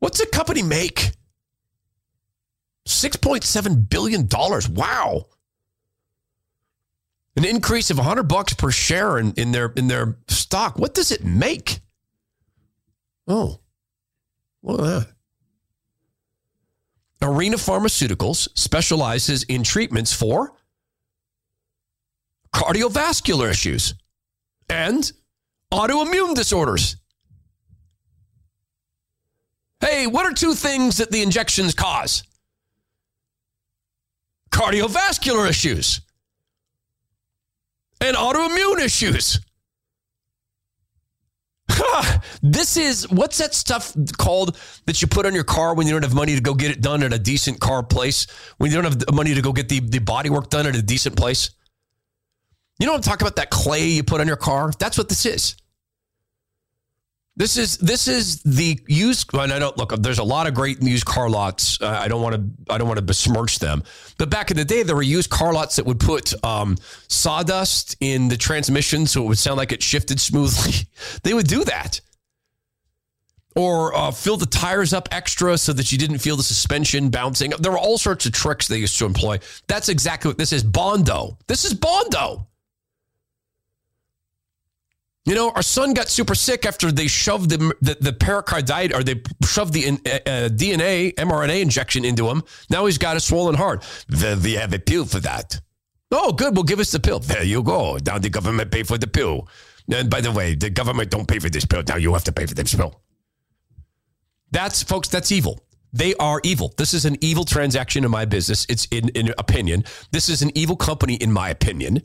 What's 0.00 0.18
a 0.18 0.26
company 0.26 0.62
make? 0.64 1.12
$6.7 2.86 3.88
billion. 3.88 4.28
Wow. 4.74 5.26
An 7.36 7.44
increase 7.44 7.90
of 7.90 7.98
100 7.98 8.22
bucks 8.24 8.54
per 8.54 8.70
share 8.70 9.18
in, 9.18 9.32
in 9.32 9.52
their 9.52 9.66
in 9.76 9.88
their 9.88 10.16
stock. 10.28 10.78
What 10.78 10.94
does 10.94 11.12
it 11.12 11.22
make? 11.22 11.80
Oh. 13.28 13.60
What 14.62 14.78
that? 14.78 15.08
Arena 17.20 17.56
Pharmaceuticals 17.56 18.48
specializes 18.54 19.42
in 19.44 19.62
treatments 19.62 20.12
for 20.12 20.52
cardiovascular 22.54 23.50
issues 23.50 23.94
and 24.68 25.12
autoimmune 25.72 26.34
disorders. 26.34 26.96
Hey, 29.80 30.06
what 30.06 30.24
are 30.24 30.32
two 30.32 30.54
things 30.54 30.96
that 30.98 31.10
the 31.10 31.22
injections 31.22 31.74
cause? 31.74 32.22
Cardiovascular 34.56 35.48
issues 35.50 36.00
and 38.00 38.16
autoimmune 38.16 38.80
issues. 38.80 39.38
this 42.42 42.78
is 42.78 43.06
what's 43.10 43.36
that 43.36 43.52
stuff 43.52 43.94
called 44.16 44.56
that 44.86 45.02
you 45.02 45.08
put 45.08 45.26
on 45.26 45.34
your 45.34 45.44
car 45.44 45.74
when 45.74 45.86
you 45.86 45.92
don't 45.92 46.04
have 46.04 46.14
money 46.14 46.34
to 46.34 46.40
go 46.40 46.54
get 46.54 46.70
it 46.70 46.80
done 46.80 47.02
at 47.02 47.12
a 47.12 47.18
decent 47.18 47.60
car 47.60 47.82
place? 47.82 48.26
When 48.56 48.70
you 48.70 48.80
don't 48.80 48.90
have 48.90 49.14
money 49.14 49.34
to 49.34 49.42
go 49.42 49.52
get 49.52 49.68
the, 49.68 49.80
the 49.80 49.98
body 49.98 50.30
work 50.30 50.48
done 50.48 50.66
at 50.66 50.74
a 50.74 50.80
decent 50.80 51.16
place? 51.16 51.50
You 52.78 52.86
know 52.86 52.92
what 52.92 52.98
I'm 52.98 53.02
talking 53.02 53.26
about? 53.26 53.36
That 53.36 53.50
clay 53.50 53.88
you 53.88 54.04
put 54.04 54.22
on 54.22 54.26
your 54.26 54.36
car? 54.36 54.72
That's 54.78 54.96
what 54.96 55.10
this 55.10 55.26
is. 55.26 55.56
This 57.38 57.58
is 57.58 57.76
this 57.76 58.08
is 58.08 58.42
the 58.42 58.80
used. 58.86 59.34
And 59.34 59.52
I 59.52 59.58
don't 59.58 59.76
look. 59.76 59.94
There's 60.00 60.18
a 60.18 60.24
lot 60.24 60.46
of 60.46 60.54
great 60.54 60.82
used 60.82 61.04
car 61.04 61.28
lots. 61.28 61.80
Uh, 61.80 61.88
I 61.88 62.08
don't 62.08 62.22
want 62.22 62.34
to. 62.34 62.72
I 62.72 62.78
don't 62.78 62.88
want 62.88 62.98
to 62.98 63.04
besmirch 63.04 63.58
them. 63.58 63.82
But 64.16 64.30
back 64.30 64.50
in 64.50 64.56
the 64.56 64.64
day, 64.64 64.82
there 64.82 64.96
were 64.96 65.02
used 65.02 65.28
car 65.28 65.52
lots 65.52 65.76
that 65.76 65.84
would 65.84 66.00
put 66.00 66.32
um, 66.42 66.78
sawdust 67.08 67.96
in 68.00 68.28
the 68.28 68.38
transmission 68.38 69.06
so 69.06 69.22
it 69.22 69.26
would 69.26 69.38
sound 69.38 69.58
like 69.58 69.70
it 69.70 69.82
shifted 69.82 70.18
smoothly. 70.18 70.88
they 71.24 71.34
would 71.34 71.46
do 71.46 71.62
that, 71.64 72.00
or 73.54 73.94
uh, 73.94 74.10
fill 74.12 74.38
the 74.38 74.46
tires 74.46 74.94
up 74.94 75.06
extra 75.12 75.58
so 75.58 75.74
that 75.74 75.92
you 75.92 75.98
didn't 75.98 76.18
feel 76.18 76.36
the 76.36 76.42
suspension 76.42 77.10
bouncing. 77.10 77.52
There 77.60 77.72
were 77.72 77.78
all 77.78 77.98
sorts 77.98 78.24
of 78.24 78.32
tricks 78.32 78.66
they 78.66 78.78
used 78.78 78.98
to 78.98 79.04
employ. 79.04 79.40
That's 79.66 79.90
exactly 79.90 80.30
what 80.30 80.38
this 80.38 80.54
is. 80.54 80.64
Bondo. 80.64 81.36
This 81.48 81.66
is 81.66 81.74
Bondo. 81.74 82.46
You 85.26 85.34
know, 85.34 85.50
our 85.50 85.62
son 85.62 85.92
got 85.92 86.08
super 86.08 86.36
sick 86.36 86.64
after 86.64 86.92
they 86.92 87.08
shoved 87.08 87.50
the 87.50 87.74
the, 87.82 87.96
the 88.00 88.12
pericarditis 88.12 88.96
or 88.96 89.02
they 89.02 89.20
shoved 89.44 89.72
the 89.72 89.88
uh, 89.88 89.90
uh 89.90 90.48
DNA 90.48 91.12
mRNA 91.14 91.60
injection 91.60 92.04
into 92.04 92.28
him. 92.28 92.42
Now 92.70 92.86
he's 92.86 92.96
got 92.96 93.16
a 93.16 93.20
swollen 93.20 93.56
heart. 93.56 93.84
Well, 94.08 94.38
we 94.38 94.52
have 94.54 94.72
a 94.72 94.78
pill 94.78 95.04
for 95.04 95.18
that. 95.20 95.60
Oh, 96.12 96.32
good. 96.32 96.54
Well, 96.54 96.62
give 96.62 96.78
us 96.78 96.92
the 96.92 97.00
pill. 97.00 97.18
There 97.18 97.42
you 97.42 97.64
go. 97.64 97.98
Now 98.06 98.18
the 98.18 98.30
government 98.30 98.70
pay 98.70 98.84
for 98.84 98.98
the 98.98 99.08
pill. 99.08 99.48
And 99.92 100.08
by 100.08 100.20
the 100.20 100.30
way, 100.30 100.54
the 100.54 100.70
government 100.70 101.10
don't 101.10 101.26
pay 101.26 101.40
for 101.40 101.50
this 101.50 101.64
pill. 101.64 101.82
Now 101.88 101.96
you 101.96 102.12
have 102.12 102.24
to 102.24 102.32
pay 102.32 102.46
for 102.46 102.54
this 102.54 102.72
pill. 102.72 103.00
That's 104.52 104.84
folks. 104.84 105.08
That's 105.08 105.32
evil. 105.32 105.60
They 105.92 106.14
are 106.16 106.40
evil. 106.44 106.72
This 106.76 106.94
is 106.94 107.04
an 107.04 107.16
evil 107.20 107.44
transaction 107.44 108.04
in 108.04 108.10
my 108.10 108.26
business. 108.26 108.64
It's 108.68 108.86
in, 108.92 109.08
in 109.10 109.34
opinion. 109.38 109.84
This 110.12 110.28
is 110.28 110.42
an 110.42 110.50
evil 110.54 110.76
company 110.76 111.14
in 111.14 111.32
my 111.32 111.50
opinion. 111.50 112.02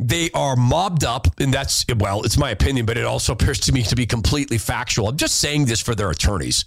They 0.00 0.30
are 0.32 0.54
mobbed 0.54 1.04
up, 1.04 1.26
and 1.40 1.52
that's, 1.52 1.84
well, 1.96 2.22
it's 2.22 2.38
my 2.38 2.50
opinion, 2.50 2.86
but 2.86 2.96
it 2.96 3.04
also 3.04 3.32
appears 3.32 3.58
to 3.60 3.72
me 3.72 3.82
to 3.84 3.96
be 3.96 4.06
completely 4.06 4.58
factual. 4.58 5.08
I'm 5.08 5.16
just 5.16 5.40
saying 5.40 5.64
this 5.64 5.80
for 5.80 5.94
their 5.94 6.10
attorneys. 6.10 6.64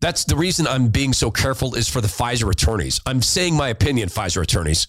That's 0.00 0.24
the 0.24 0.36
reason 0.36 0.66
I'm 0.66 0.88
being 0.88 1.14
so 1.14 1.30
careful 1.30 1.74
is 1.74 1.88
for 1.88 2.02
the 2.02 2.08
Pfizer 2.08 2.50
attorneys. 2.50 3.00
I'm 3.06 3.22
saying 3.22 3.56
my 3.56 3.68
opinion, 3.68 4.10
Pfizer 4.10 4.42
attorneys. 4.42 4.86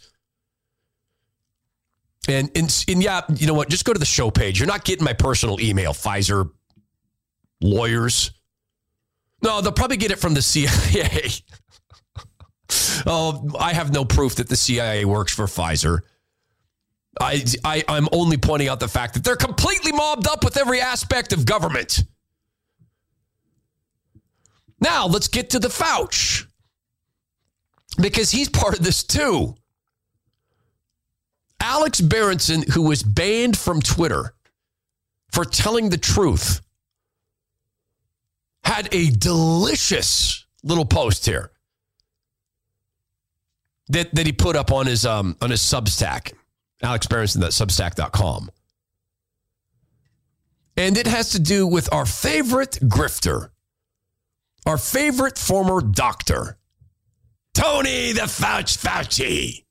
And, 2.27 2.51
and, 2.53 2.85
and 2.89 3.01
yeah, 3.01 3.21
you 3.33 3.47
know 3.47 3.53
what? 3.53 3.69
Just 3.69 3.85
go 3.85 3.93
to 3.93 3.99
the 3.99 4.05
show 4.05 4.29
page. 4.29 4.59
You're 4.59 4.67
not 4.67 4.83
getting 4.83 5.05
my 5.05 5.13
personal 5.13 5.61
email, 5.61 5.93
Pfizer 5.93 6.49
lawyers. 7.61 8.31
No, 9.41 9.61
they'll 9.61 9.71
probably 9.71 9.97
get 9.97 10.11
it 10.11 10.19
from 10.19 10.33
the 10.33 10.41
CIA. 10.41 11.29
oh, 13.05 13.49
I 13.57 13.73
have 13.73 13.93
no 13.93 14.03
proof 14.03 14.35
that 14.35 14.49
the 14.49 14.55
CIA 14.55 15.05
works 15.05 15.33
for 15.33 15.45
Pfizer. 15.45 15.99
I, 17.19 17.43
I, 17.63 17.83
I'm 17.87 18.07
only 18.11 18.37
pointing 18.37 18.67
out 18.67 18.79
the 18.79 18.87
fact 18.87 19.13
that 19.13 19.23
they're 19.23 19.35
completely 19.35 19.91
mobbed 19.91 20.27
up 20.27 20.43
with 20.43 20.57
every 20.57 20.81
aspect 20.81 21.31
of 21.31 21.45
government. 21.45 22.03
Now, 24.79 25.07
let's 25.07 25.27
get 25.27 25.51
to 25.51 25.59
the 25.59 25.69
Fauch 25.69 26.45
because 28.01 28.31
he's 28.31 28.49
part 28.49 28.77
of 28.77 28.83
this 28.83 29.03
too. 29.03 29.55
Alex 31.61 32.01
Berenson, 32.01 32.63
who 32.73 32.83
was 32.83 33.01
banned 33.01 33.57
from 33.57 33.81
Twitter 33.81 34.33
for 35.31 35.45
telling 35.45 35.89
the 35.89 35.97
truth, 35.97 36.61
had 38.63 38.93
a 38.93 39.09
delicious 39.11 40.45
little 40.63 40.85
post 40.85 41.25
here 41.25 41.51
that, 43.87 44.13
that 44.13 44.25
he 44.25 44.31
put 44.31 44.55
up 44.55 44.71
on 44.71 44.85
his 44.85 45.05
um, 45.05 45.35
on 45.41 45.51
his 45.51 45.61
Substack. 45.61 46.33
Alex 46.85 47.07
Berenson, 47.07 47.41
that 47.41 47.51
substack.com. 47.51 48.49
And 50.77 50.97
it 50.97 51.07
has 51.07 51.31
to 51.31 51.39
do 51.39 51.65
with 51.65 51.91
our 51.93 52.05
favorite 52.05 52.77
grifter, 52.83 53.49
our 54.65 54.77
favorite 54.77 55.37
former 55.37 55.81
doctor, 55.81 56.57
Tony 57.53 58.11
the 58.11 58.21
Fauci 58.21 58.77
Fauci. 58.77 59.65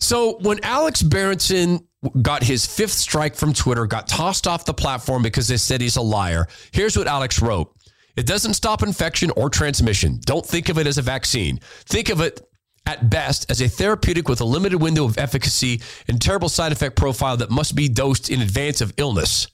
So 0.00 0.38
when 0.38 0.62
Alex 0.62 1.02
Berenson 1.02 1.86
got 2.22 2.44
his 2.44 2.64
fifth 2.64 2.92
strike 2.92 3.34
from 3.34 3.52
Twitter, 3.52 3.86
got 3.86 4.06
tossed 4.06 4.46
off 4.46 4.64
the 4.64 4.74
platform 4.74 5.22
because 5.22 5.48
they 5.48 5.56
said 5.56 5.80
he's 5.80 5.96
a 5.96 6.02
liar, 6.02 6.46
here's 6.70 6.96
what 6.96 7.08
Alex 7.08 7.42
wrote. 7.42 7.74
It 8.16 8.26
doesn't 8.26 8.54
stop 8.54 8.82
infection 8.82 9.30
or 9.36 9.50
transmission. 9.50 10.20
Don't 10.24 10.46
think 10.46 10.68
of 10.68 10.78
it 10.78 10.86
as 10.86 10.98
a 10.98 11.02
vaccine. 11.02 11.58
Think 11.86 12.08
of 12.08 12.20
it 12.20 12.40
at 12.88 13.10
best 13.10 13.50
as 13.50 13.60
a 13.60 13.68
therapeutic 13.68 14.30
with 14.30 14.40
a 14.40 14.44
limited 14.44 14.80
window 14.80 15.04
of 15.04 15.18
efficacy 15.18 15.82
and 16.08 16.22
terrible 16.22 16.48
side 16.48 16.72
effect 16.72 16.96
profile 16.96 17.36
that 17.36 17.50
must 17.50 17.74
be 17.74 17.86
dosed 17.86 18.30
in 18.30 18.40
advance 18.40 18.80
of 18.80 18.94
illness. 18.96 19.46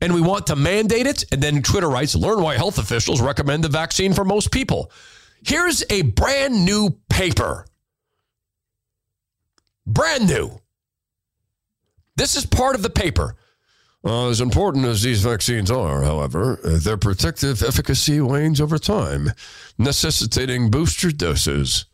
And 0.00 0.12
we 0.12 0.20
want 0.20 0.48
to 0.48 0.56
mandate 0.56 1.06
it. 1.06 1.24
And 1.30 1.40
then 1.40 1.62
Twitter 1.62 1.88
writes, 1.88 2.16
learn 2.16 2.42
why 2.42 2.56
health 2.56 2.78
officials 2.78 3.22
recommend 3.22 3.62
the 3.62 3.68
vaccine 3.68 4.12
for 4.12 4.24
most 4.24 4.50
people. 4.50 4.90
Here's 5.46 5.84
a 5.88 6.02
brand 6.02 6.64
new 6.64 6.98
paper. 7.08 7.66
Brand 9.86 10.26
new. 10.26 10.58
This 12.16 12.34
is 12.36 12.44
part 12.46 12.74
of 12.74 12.82
the 12.82 12.90
paper. 12.90 13.36
Uh, 14.04 14.28
as 14.28 14.40
important 14.40 14.84
as 14.86 15.02
these 15.02 15.22
vaccines 15.22 15.70
are, 15.70 16.02
however, 16.02 16.58
their 16.64 16.96
protective 16.96 17.62
efficacy 17.62 18.20
wanes 18.20 18.60
over 18.60 18.76
time, 18.76 19.30
necessitating 19.78 20.70
booster 20.70 21.12
doses. 21.12 21.86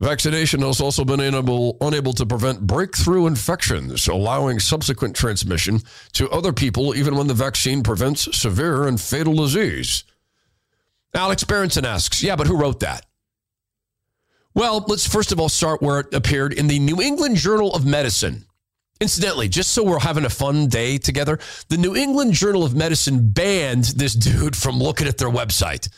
Vaccination 0.00 0.62
has 0.62 0.80
also 0.80 1.04
been 1.04 1.18
unable, 1.18 1.76
unable 1.80 2.12
to 2.12 2.24
prevent 2.24 2.60
breakthrough 2.60 3.26
infections, 3.26 4.06
allowing 4.06 4.60
subsequent 4.60 5.16
transmission 5.16 5.80
to 6.12 6.30
other 6.30 6.52
people 6.52 6.94
even 6.94 7.16
when 7.16 7.26
the 7.26 7.34
vaccine 7.34 7.82
prevents 7.82 8.36
severe 8.38 8.86
and 8.86 9.00
fatal 9.00 9.34
disease. 9.34 10.04
Alex 11.14 11.42
Berenson 11.42 11.84
asks, 11.84 12.22
yeah, 12.22 12.36
but 12.36 12.46
who 12.46 12.56
wrote 12.56 12.80
that? 12.80 13.06
Well, 14.54 14.84
let's 14.86 15.06
first 15.06 15.32
of 15.32 15.40
all 15.40 15.48
start 15.48 15.82
where 15.82 16.00
it 16.00 16.14
appeared 16.14 16.52
in 16.52 16.68
the 16.68 16.78
New 16.78 17.00
England 17.00 17.36
Journal 17.36 17.74
of 17.74 17.84
Medicine. 17.84 18.44
Incidentally, 19.00 19.48
just 19.48 19.70
so 19.72 19.84
we're 19.84 20.00
having 20.00 20.24
a 20.24 20.30
fun 20.30 20.68
day 20.68 20.98
together, 20.98 21.38
the 21.68 21.76
New 21.76 21.94
England 21.94 22.34
Journal 22.34 22.64
of 22.64 22.74
Medicine 22.74 23.30
banned 23.30 23.84
this 23.84 24.14
dude 24.14 24.56
from 24.56 24.78
looking 24.78 25.06
at 25.06 25.18
their 25.18 25.30
website. 25.30 25.88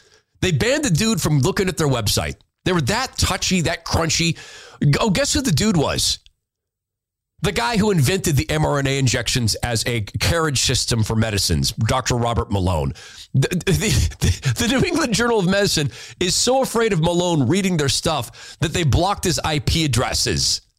They 0.41 0.53
banned 0.53 0.85
the 0.85 0.91
dude 0.91 1.21
from 1.21 1.41
looking 1.41 1.69
at 1.69 1.77
their 1.77 1.89
website. 1.89 2.37
They 2.65 2.73
were 2.73 2.81
that 2.83 3.17
touchy, 3.17 3.63
that 3.63 3.85
crunchy. 3.85 4.39
Oh, 4.99 5.11
guess 5.11 5.33
who 5.33 5.41
the 5.41 5.53
dude 5.53 5.77
was? 5.77 6.19
The 7.43 7.53
guy 7.53 7.79
who 7.79 7.91
invented 7.91 8.37
the 8.37 8.45
mRNA 8.47 8.99
injections 8.99 9.55
as 9.57 9.83
a 9.87 10.03
carriage 10.03 10.61
system 10.61 11.03
for 11.03 11.17
medicines, 11.17 11.73
Dr. 11.73 12.17
Robert 12.17 12.51
Malone. 12.51 12.93
The, 13.33 13.49
the, 13.49 14.55
the, 14.59 14.69
New 14.69 14.85
England 14.87 15.15
Journal 15.15 15.39
of 15.39 15.47
Medicine 15.47 15.91
is 16.19 16.37
so 16.37 16.61
afraid 16.61 16.93
of 16.93 17.01
Malone 17.01 17.49
reading 17.49 17.79
their 17.79 17.89
stuff 17.89 18.59
that 18.59 18.75
they 18.75 18.83
blocked 18.83 19.25
his 19.25 19.41
IP 19.51 19.87
addresses. 19.87 20.61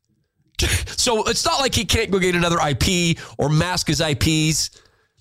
So 0.86 1.24
it's 1.24 1.44
not 1.44 1.60
like 1.60 1.74
he 1.74 1.86
can't 1.86 2.12
go 2.12 2.20
get 2.20 2.36
another 2.36 2.60
IP 2.60 3.18
or 3.40 3.50
mask 3.50 3.88
his 3.88 4.00
IPs. 4.00 4.70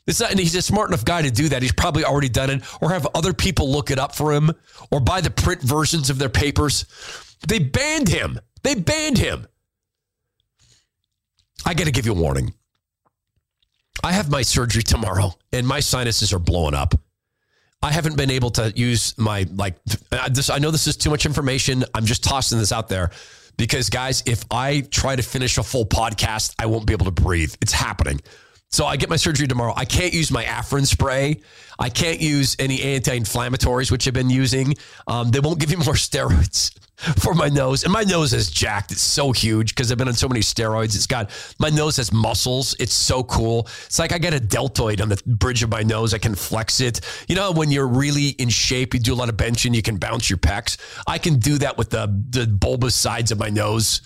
He's 0.07 0.55
a 0.55 0.63
smart 0.63 0.91
enough 0.91 1.05
guy 1.05 1.23
to 1.23 1.31
do 1.31 1.49
that. 1.51 1.63
He's 1.63 1.73
probably 1.73 2.05
already 2.05 2.29
done 2.29 2.51
it, 2.51 2.63
or 2.81 2.91
have 2.91 3.07
other 3.15 3.33
people 3.33 3.71
look 3.71 3.91
it 3.91 3.99
up 3.99 4.15
for 4.15 4.33
him, 4.33 4.51
or 4.91 4.99
buy 5.01 5.21
the 5.21 5.31
print 5.31 5.63
versions 5.63 6.11
of 6.11 6.19
their 6.19 6.29
papers. 6.29 6.85
They 7.47 7.59
banned 7.59 8.09
him. 8.09 8.41
They 8.63 8.75
banned 8.75 9.19
him. 9.19 9.47
I 11.65 11.75
got 11.75 11.85
to 11.85 11.93
give 11.93 12.07
you 12.07 12.13
a 12.13 12.17
warning. 12.17 12.55
I 14.03 14.13
have 14.13 14.31
my 14.31 14.43
surgery 14.43 14.83
tomorrow, 14.83 15.35
and 15.53 15.67
my 15.67 15.81
sinuses 15.81 16.33
are 16.33 16.39
blowing 16.39 16.75
up. 16.75 16.95
I 17.83 17.93
haven't 17.93 18.17
been 18.17 18.31
able 18.31 18.51
to 18.53 18.73
use 18.77 19.17
my 19.17 19.47
like 19.55 19.77
this. 20.31 20.51
I 20.51 20.59
know 20.59 20.71
this 20.71 20.87
is 20.87 20.97
too 20.97 21.11
much 21.11 21.25
information. 21.25 21.85
I'm 21.95 22.05
just 22.05 22.25
tossing 22.25 22.59
this 22.59 22.73
out 22.73 22.89
there 22.89 23.11
because, 23.57 23.89
guys, 23.91 24.23
if 24.27 24.45
I 24.51 24.81
try 24.81 25.17
to 25.17 25.23
finish 25.23 25.57
a 25.57 25.63
full 25.63 25.87
podcast, 25.87 26.55
I 26.59 26.67
won't 26.67 26.87
be 26.87 26.93
able 26.93 27.07
to 27.07 27.11
breathe. 27.11 27.55
It's 27.61 27.73
happening. 27.73 28.21
So 28.73 28.87
I 28.87 28.97
get 28.97 29.11
my 29.11 29.17
surgery 29.17 29.49
tomorrow. 29.49 29.75
I 29.77 29.85
can't 29.85 30.15
use 30.15 30.31
my 30.31 30.45
Afrin 30.45 30.87
spray. 30.87 31.41
I 31.81 31.89
can't 31.89 32.21
use 32.21 32.55
any 32.61 32.81
anti-inflammatories, 32.83 33.91
which 33.91 34.07
I've 34.07 34.15
been 34.15 34.31
using. 34.31 34.77
Um, 35.09 35.31
they 35.33 35.41
won't 35.41 35.59
give 35.59 35.71
me 35.71 35.77
more 35.77 35.95
steroids 35.95 36.73
for 37.19 37.35
my 37.35 37.49
nose, 37.49 37.83
and 37.83 37.93
my 37.93 38.05
nose 38.05 38.33
is 38.33 38.51
jacked. 38.51 38.93
It's 38.93 39.03
so 39.03 39.33
huge 39.33 39.75
because 39.75 39.91
I've 39.91 39.99
been 39.99 40.07
on 40.07 40.15
so 40.15 40.29
many 40.29 40.41
steroids. 40.41 40.95
It's 40.95 41.07
got 41.07 41.31
my 41.59 41.71
nose 41.71 41.97
has 41.97 42.13
muscles. 42.13 42.77
It's 42.79 42.93
so 42.93 43.25
cool. 43.25 43.67
It's 43.87 43.99
like 43.99 44.13
I 44.13 44.19
got 44.19 44.35
a 44.35 44.41
deltoid 44.41 45.01
on 45.01 45.09
the 45.09 45.21
bridge 45.27 45.63
of 45.65 45.71
my 45.71 45.83
nose. 45.83 46.15
I 46.15 46.19
can 46.19 46.35
flex 46.37 46.81
it. 46.81 47.01
You 47.27 47.37
know 47.37 47.51
when 47.51 47.71
you're 47.71 47.89
really 47.89 48.29
in 48.29 48.51
shape, 48.51 48.95
you 48.95 49.01
do 49.01 49.15
a 49.15 49.17
lot 49.17 49.31
of 49.31 49.37
benching, 49.37 49.75
you 49.75 49.83
can 49.83 49.97
bounce 49.97 50.31
your 50.31 50.39
pecs. 50.39 50.77
I 51.09 51.19
can 51.19 51.39
do 51.39 51.59
that 51.59 51.77
with 51.77 51.91
the 51.91 52.07
the 52.29 52.47
bulbous 52.47 52.95
sides 52.95 53.33
of 53.33 53.39
my 53.39 53.49
nose 53.49 54.03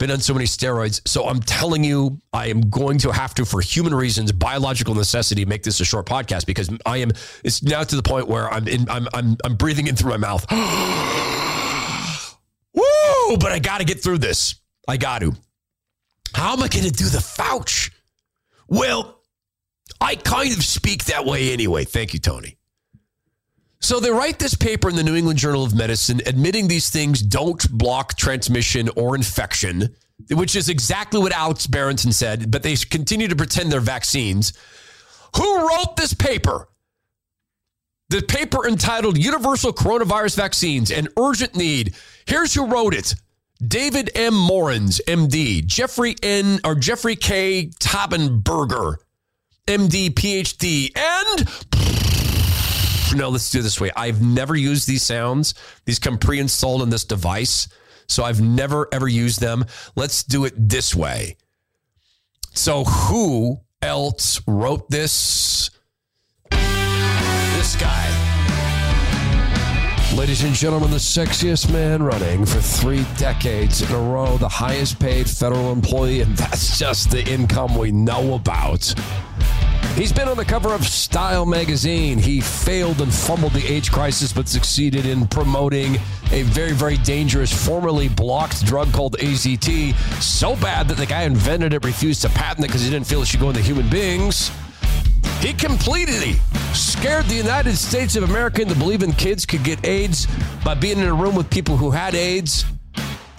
been 0.00 0.10
on 0.10 0.18
so 0.18 0.34
many 0.34 0.46
steroids. 0.46 1.06
So 1.06 1.28
I'm 1.28 1.40
telling 1.40 1.84
you, 1.84 2.20
I 2.32 2.48
am 2.48 2.62
going 2.62 2.98
to 2.98 3.12
have 3.12 3.34
to, 3.34 3.44
for 3.44 3.60
human 3.60 3.94
reasons, 3.94 4.32
biological 4.32 4.94
necessity, 4.94 5.44
make 5.44 5.62
this 5.62 5.78
a 5.78 5.84
short 5.84 6.06
podcast 6.06 6.46
because 6.46 6.68
I 6.84 6.96
am. 6.96 7.12
It's 7.44 7.62
now 7.62 7.84
to 7.84 7.96
the 7.96 8.02
point 8.02 8.26
where 8.26 8.50
I'm 8.50 8.66
in. 8.66 8.90
I'm 8.90 9.06
I'm 9.14 9.36
I'm 9.44 9.54
breathing 9.54 9.86
in 9.86 9.94
through 9.94 10.10
my 10.10 10.16
mouth. 10.16 10.44
Woo! 12.74 13.36
But 13.36 13.52
I 13.52 13.60
got 13.60 13.78
to 13.78 13.84
get 13.84 14.02
through 14.02 14.18
this. 14.18 14.56
I 14.88 14.96
got 14.96 15.20
to. 15.20 15.36
How 16.34 16.54
am 16.54 16.62
I 16.62 16.68
going 16.68 16.86
to 16.86 16.90
do 16.90 17.04
the 17.04 17.18
Fouch? 17.18 17.90
Well, 18.68 19.20
I 20.00 20.16
kind 20.16 20.52
of 20.52 20.64
speak 20.64 21.04
that 21.04 21.26
way 21.26 21.52
anyway. 21.52 21.84
Thank 21.84 22.14
you, 22.14 22.20
Tony. 22.20 22.56
So 23.80 23.98
they 23.98 24.10
write 24.10 24.38
this 24.38 24.54
paper 24.54 24.90
in 24.90 24.96
the 24.96 25.02
New 25.02 25.16
England 25.16 25.38
Journal 25.38 25.64
of 25.64 25.74
Medicine 25.74 26.20
admitting 26.26 26.68
these 26.68 26.90
things 26.90 27.22
don't 27.22 27.70
block 27.70 28.14
transmission 28.16 28.90
or 28.94 29.14
infection, 29.16 29.94
which 30.30 30.54
is 30.54 30.68
exactly 30.68 31.18
what 31.18 31.32
Alex 31.32 31.66
Berenson 31.66 32.12
said, 32.12 32.50
but 32.50 32.62
they 32.62 32.76
continue 32.76 33.26
to 33.28 33.36
pretend 33.36 33.72
they're 33.72 33.80
vaccines. 33.80 34.52
Who 35.36 35.66
wrote 35.66 35.96
this 35.96 36.12
paper? 36.12 36.68
The 38.10 38.22
paper 38.22 38.66
entitled 38.66 39.16
Universal 39.16 39.72
Coronavirus 39.74 40.36
Vaccines 40.36 40.90
An 40.90 41.08
Urgent 41.18 41.54
Need. 41.54 41.94
Here's 42.26 42.52
who 42.52 42.66
wrote 42.66 42.92
it. 42.92 43.14
David 43.66 44.10
M. 44.14 44.34
Morens, 44.34 45.00
MD, 45.06 45.64
Jeffrey 45.64 46.16
N. 46.22 46.60
or 46.64 46.74
Jeffrey 46.74 47.14
K. 47.14 47.70
Taubenberger, 47.78 48.96
MD, 49.66 50.10
PhD, 50.10 50.90
and 50.96 51.89
no, 53.14 53.28
let's 53.28 53.50
do 53.50 53.62
this 53.62 53.80
way. 53.80 53.90
I've 53.96 54.22
never 54.22 54.54
used 54.56 54.88
these 54.88 55.02
sounds. 55.02 55.54
These 55.84 55.98
come 55.98 56.18
pre-installed 56.18 56.82
in 56.82 56.90
this 56.90 57.04
device. 57.04 57.68
So 58.08 58.24
I've 58.24 58.40
never 58.40 58.88
ever 58.92 59.08
used 59.08 59.40
them. 59.40 59.64
Let's 59.94 60.24
do 60.24 60.44
it 60.44 60.54
this 60.56 60.94
way. 60.94 61.36
So 62.54 62.84
who 62.84 63.60
else 63.80 64.40
wrote 64.46 64.90
this? 64.90 65.70
This 66.50 67.76
guy. 67.76 68.06
Ladies 70.16 70.42
and 70.42 70.54
gentlemen, 70.54 70.90
the 70.90 70.96
sexiest 70.96 71.72
man 71.72 72.02
running 72.02 72.44
for 72.44 72.60
three 72.60 73.06
decades 73.16 73.80
in 73.80 73.94
a 73.94 74.00
row, 74.00 74.36
the 74.38 74.48
highest 74.48 74.98
paid 74.98 75.30
federal 75.30 75.70
employee, 75.70 76.20
and 76.20 76.36
that's 76.36 76.78
just 76.78 77.12
the 77.12 77.24
income 77.30 77.78
we 77.78 77.92
know 77.92 78.34
about. 78.34 78.92
He's 79.96 80.12
been 80.12 80.28
on 80.28 80.36
the 80.36 80.44
cover 80.44 80.72
of 80.72 80.86
Style 80.86 81.44
magazine. 81.44 82.18
He 82.18 82.40
failed 82.40 83.00
and 83.02 83.12
fumbled 83.12 83.52
the 83.52 83.66
AIDS 83.70 83.88
crisis, 83.88 84.32
but 84.32 84.48
succeeded 84.48 85.04
in 85.04 85.26
promoting 85.26 85.96
a 86.30 86.42
very, 86.44 86.72
very 86.72 86.96
dangerous, 86.98 87.52
formerly 87.52 88.08
blocked 88.08 88.64
drug 88.64 88.90
called 88.92 89.18
AZT. 89.18 89.94
So 90.22 90.56
bad 90.56 90.88
that 90.88 90.96
the 90.96 91.06
guy 91.06 91.22
invented 91.22 91.74
it 91.74 91.84
refused 91.84 92.22
to 92.22 92.30
patent 92.30 92.64
it 92.64 92.68
because 92.68 92.82
he 92.82 92.90
didn't 92.90 93.06
feel 93.06 93.20
it 93.20 93.28
should 93.28 93.40
go 93.40 93.50
into 93.50 93.60
human 93.60 93.88
beings. 93.90 94.50
He 95.40 95.52
completely 95.52 96.34
scared 96.72 97.26
the 97.26 97.34
United 97.34 97.76
States 97.76 98.16
of 98.16 98.24
America 98.24 98.62
into 98.62 98.76
believing 98.76 99.12
kids 99.12 99.44
could 99.44 99.64
get 99.64 99.84
AIDS 99.86 100.26
by 100.64 100.74
being 100.74 100.98
in 100.98 101.08
a 101.08 101.14
room 101.14 101.34
with 101.34 101.50
people 101.50 101.76
who 101.76 101.90
had 101.90 102.14
AIDS. 102.14 102.64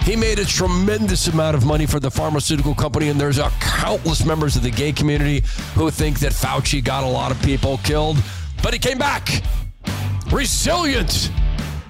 He 0.03 0.15
made 0.15 0.39
a 0.39 0.45
tremendous 0.45 1.27
amount 1.27 1.55
of 1.55 1.65
money 1.65 1.85
for 1.85 1.99
the 1.99 2.09
pharmaceutical 2.09 2.73
company, 2.73 3.09
and 3.09 3.21
there's 3.21 3.37
a 3.37 3.49
countless 3.59 4.25
members 4.25 4.55
of 4.55 4.63
the 4.63 4.71
gay 4.71 4.91
community 4.91 5.43
who 5.75 5.91
think 5.91 6.19
that 6.19 6.31
Fauci 6.31 6.83
got 6.83 7.03
a 7.03 7.07
lot 7.07 7.31
of 7.31 7.41
people 7.43 7.77
killed. 7.83 8.17
But 8.63 8.73
he 8.73 8.79
came 8.79 8.97
back, 8.97 9.43
resilient, 10.31 11.31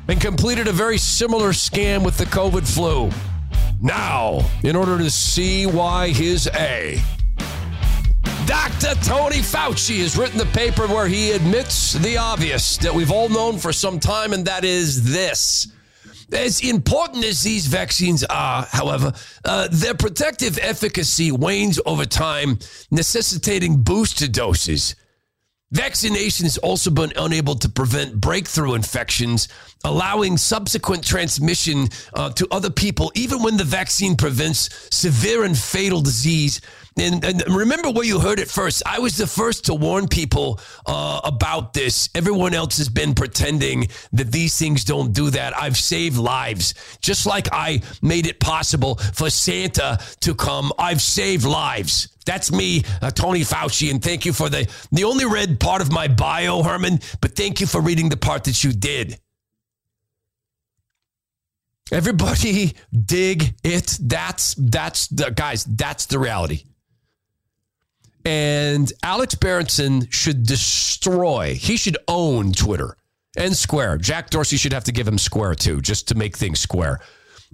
and 0.07 0.19
completed 0.19 0.67
a 0.67 0.73
very 0.73 0.97
similar 0.97 1.49
scam 1.49 2.03
with 2.03 2.17
the 2.17 2.25
COVID 2.25 2.67
flu. 2.67 3.09
Now, 3.81 4.45
in 4.63 4.75
order 4.75 4.97
to 4.97 5.09
see 5.09 5.65
why 5.65 6.09
his 6.09 6.47
A, 6.53 7.01
Dr. 8.45 8.93
Tony 9.03 9.37
Fauci 9.37 9.99
has 9.99 10.17
written 10.17 10.37
the 10.37 10.45
paper 10.47 10.85
where 10.85 11.07
he 11.07 11.31
admits 11.31 11.93
the 11.93 12.17
obvious 12.17 12.75
that 12.77 12.93
we've 12.93 13.11
all 13.11 13.29
known 13.29 13.57
for 13.57 13.71
some 13.71 13.99
time, 13.99 14.33
and 14.33 14.45
that 14.45 14.65
is 14.65 15.11
this. 15.11 15.67
As 16.33 16.61
important 16.61 17.25
as 17.25 17.41
these 17.41 17.67
vaccines 17.67 18.23
are, 18.23 18.65
however, 18.69 19.13
uh, 19.43 19.67
their 19.71 19.95
protective 19.95 20.57
efficacy 20.61 21.31
wanes 21.31 21.79
over 21.85 22.05
time, 22.05 22.59
necessitating 22.89 23.83
booster 23.83 24.27
doses. 24.27 24.95
Vaccination 25.71 26.45
has 26.45 26.57
also 26.57 26.91
been 26.91 27.13
unable 27.15 27.55
to 27.55 27.69
prevent 27.69 28.19
breakthrough 28.19 28.73
infections, 28.73 29.47
allowing 29.85 30.35
subsequent 30.37 31.03
transmission 31.03 31.87
uh, 32.13 32.29
to 32.31 32.45
other 32.51 32.69
people, 32.69 33.09
even 33.15 33.41
when 33.41 33.55
the 33.55 33.63
vaccine 33.63 34.17
prevents 34.17 34.69
severe 34.95 35.45
and 35.45 35.57
fatal 35.57 36.01
disease 36.01 36.59
and, 36.97 37.23
and, 37.23 37.43
remember 37.47 37.89
where 37.89 38.05
you 38.05 38.19
heard 38.19 38.39
it 38.39 38.49
first. 38.49 38.83
I 38.85 38.99
was 38.99 39.15
the 39.15 39.27
first 39.27 39.65
to 39.65 39.73
warn 39.73 40.07
people 40.07 40.59
uh, 40.85 41.21
about 41.23 41.73
this. 41.73 42.09
Everyone 42.13 42.53
else 42.53 42.77
has 42.77 42.89
been 42.89 43.15
pretending 43.15 43.87
that 44.11 44.31
these 44.31 44.57
things 44.57 44.83
don't 44.83 45.13
do 45.13 45.29
that. 45.29 45.57
I've 45.57 45.77
saved 45.77 46.17
lives. 46.17 46.73
Just 46.99 47.25
like 47.25 47.47
I 47.53 47.81
made 48.01 48.27
it 48.27 48.39
possible 48.39 48.95
for 48.95 49.29
Santa 49.29 49.99
to 50.19 50.35
come, 50.35 50.73
I've 50.77 51.01
saved 51.01 51.45
lives. 51.45 52.09
That's 52.25 52.51
me, 52.51 52.83
uh, 53.01 53.09
Tony 53.09 53.41
Fauci, 53.41 53.89
and 53.89 54.03
thank 54.03 54.25
you 54.25 54.33
for 54.33 54.47
the 54.47 54.69
the 54.91 55.05
only 55.05 55.25
read 55.25 55.59
part 55.59 55.81
of 55.81 55.91
my 55.91 56.07
bio, 56.07 56.61
Herman, 56.61 56.99
but 57.19 57.35
thank 57.35 57.59
you 57.59 57.65
for 57.65 57.81
reading 57.81 58.09
the 58.09 58.17
part 58.17 58.43
that 58.43 58.63
you 58.63 58.73
did. 58.73 59.19
Everybody 61.91 62.73
dig 63.05 63.55
it. 63.63 63.97
That's 63.99 64.55
that's 64.55 65.07
the 65.07 65.31
guys, 65.31 65.65
that's 65.65 66.05
the 66.05 66.19
reality. 66.19 66.65
And 68.25 68.91
Alex 69.03 69.35
Berenson 69.35 70.09
should 70.09 70.43
destroy, 70.45 71.55
he 71.55 71.77
should 71.77 71.97
own 72.07 72.51
Twitter 72.53 72.95
and 73.37 73.55
Square. 73.55 73.97
Jack 73.97 74.29
Dorsey 74.29 74.57
should 74.57 74.73
have 74.73 74.83
to 74.85 74.91
give 74.91 75.07
him 75.07 75.17
Square 75.17 75.55
too, 75.55 75.81
just 75.81 76.07
to 76.09 76.15
make 76.15 76.37
things 76.37 76.59
square. 76.59 76.99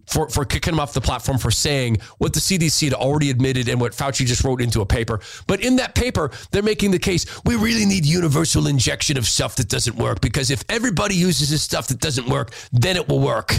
For, 0.05 0.29
for 0.29 0.45
kicking 0.45 0.73
him 0.73 0.79
off 0.79 0.93
the 0.93 1.01
platform 1.01 1.37
for 1.37 1.49
saying 1.49 1.97
what 2.19 2.31
the 2.31 2.39
CDC 2.39 2.83
had 2.83 2.93
already 2.93 3.29
admitted 3.29 3.67
and 3.67 3.81
what 3.81 3.93
Fauci 3.93 4.25
just 4.25 4.43
wrote 4.43 4.61
into 4.61 4.81
a 4.81 4.85
paper. 4.85 5.19
But 5.47 5.61
in 5.61 5.77
that 5.77 5.95
paper, 5.95 6.29
they're 6.51 6.61
making 6.61 6.91
the 6.91 6.99
case 6.99 7.25
we 7.43 7.55
really 7.55 7.83
need 7.83 8.05
universal 8.05 8.67
injection 8.67 9.17
of 9.17 9.25
stuff 9.25 9.55
that 9.55 9.67
doesn't 9.67 9.97
work 9.97 10.21
because 10.21 10.51
if 10.51 10.63
everybody 10.69 11.15
uses 11.15 11.49
this 11.49 11.63
stuff 11.63 11.87
that 11.87 11.99
doesn't 11.99 12.29
work, 12.29 12.53
then 12.71 12.95
it 12.95 13.09
will 13.09 13.19
work. 13.19 13.55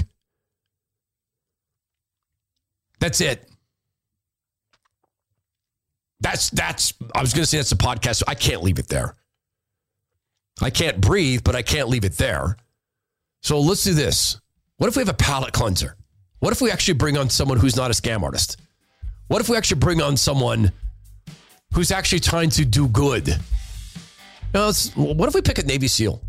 That's 3.01 3.21
it. 3.21 3.49
That's 6.21 6.51
that's 6.51 6.95
I 7.15 7.21
was 7.21 7.33
going 7.33 7.43
to 7.45 7.47
say 7.47 7.59
that's 7.59 7.73
a 7.73 7.77
podcast. 7.77 8.23
I 8.27 8.35
can't 8.35 8.63
leave 8.63 8.79
it 8.79 8.89
there. 8.89 9.15
I 10.61 10.71
can't 10.71 11.01
breathe, 11.01 11.43
but 11.45 11.55
I 11.55 11.63
can't 11.63 11.89
leave 11.89 12.05
it 12.05 12.17
there. 12.17 12.57
So 13.43 13.61
let's 13.61 13.85
do 13.85 13.95
this. 13.95 14.41
What 14.79 14.89
if 14.89 14.97
we 14.97 15.01
have 15.01 15.09
a 15.09 15.15
palate 15.15 15.53
cleanser? 15.53 15.97
What 16.41 16.53
if 16.53 16.61
we 16.61 16.71
actually 16.71 16.95
bring 16.95 17.17
on 17.17 17.31
someone 17.31 17.59
who's 17.59 17.77
not 17.77 17.91
a 17.91 17.95
scam 17.95 18.23
artist? 18.23 18.61
What 19.29 19.41
if 19.41 19.49
we 19.49 19.57
actually 19.57 19.81
bring 19.81 20.01
on 20.01 20.17
someone 20.17 20.73
who's 21.75 21.91
actually 21.93 22.21
trying 22.21 22.51
to 22.51 22.65
do 22.65 22.89
good? 22.89 23.39
No, 24.55 24.73
what 24.95 25.29
if 25.29 25.35
we 25.35 25.43
pick 25.43 25.59
a 25.59 25.63
Navy 25.63 25.89
SEAL? 25.89 26.21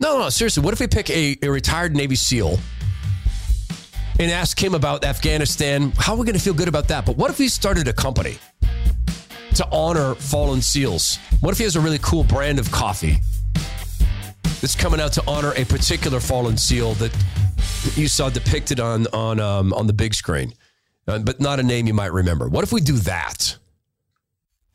No, 0.00 0.18
no, 0.18 0.28
seriously. 0.28 0.62
What 0.62 0.74
if 0.74 0.80
we 0.80 0.86
pick 0.86 1.08
a, 1.10 1.36
a 1.42 1.48
retired 1.48 1.94
Navy 1.94 2.16
SEAL 2.16 2.58
and 4.18 4.30
ask 4.30 4.62
him 4.62 4.74
about 4.74 5.04
Afghanistan? 5.04 5.92
How 5.96 6.14
are 6.14 6.18
we 6.18 6.24
going 6.24 6.36
to 6.36 6.42
feel 6.42 6.54
good 6.54 6.68
about 6.68 6.88
that? 6.88 7.06
But 7.06 7.16
what 7.16 7.30
if 7.30 7.38
we 7.38 7.48
started 7.48 7.88
a 7.88 7.92
company 7.92 8.38
to 9.54 9.66
honor 9.70 10.14
fallen 10.14 10.62
SEALs? 10.62 11.18
What 11.40 11.52
if 11.52 11.58
he 11.58 11.64
has 11.64 11.76
a 11.76 11.80
really 11.80 11.98
cool 12.00 12.24
brand 12.24 12.58
of 12.58 12.70
coffee 12.70 13.18
that's 14.60 14.74
coming 14.74 15.00
out 15.00 15.12
to 15.14 15.22
honor 15.26 15.52
a 15.56 15.64
particular 15.64 16.20
fallen 16.20 16.56
SEAL 16.56 16.94
that 16.94 17.16
you 17.94 18.08
saw 18.08 18.28
depicted 18.30 18.80
on 18.80 19.06
on 19.08 19.38
um, 19.40 19.72
on 19.74 19.86
the 19.86 19.92
big 19.92 20.14
screen, 20.14 20.52
uh, 21.06 21.18
but 21.18 21.40
not 21.40 21.60
a 21.60 21.62
name 21.62 21.86
you 21.86 21.94
might 21.94 22.12
remember? 22.12 22.48
What 22.48 22.64
if 22.64 22.72
we 22.72 22.80
do 22.80 22.96
that? 22.98 23.56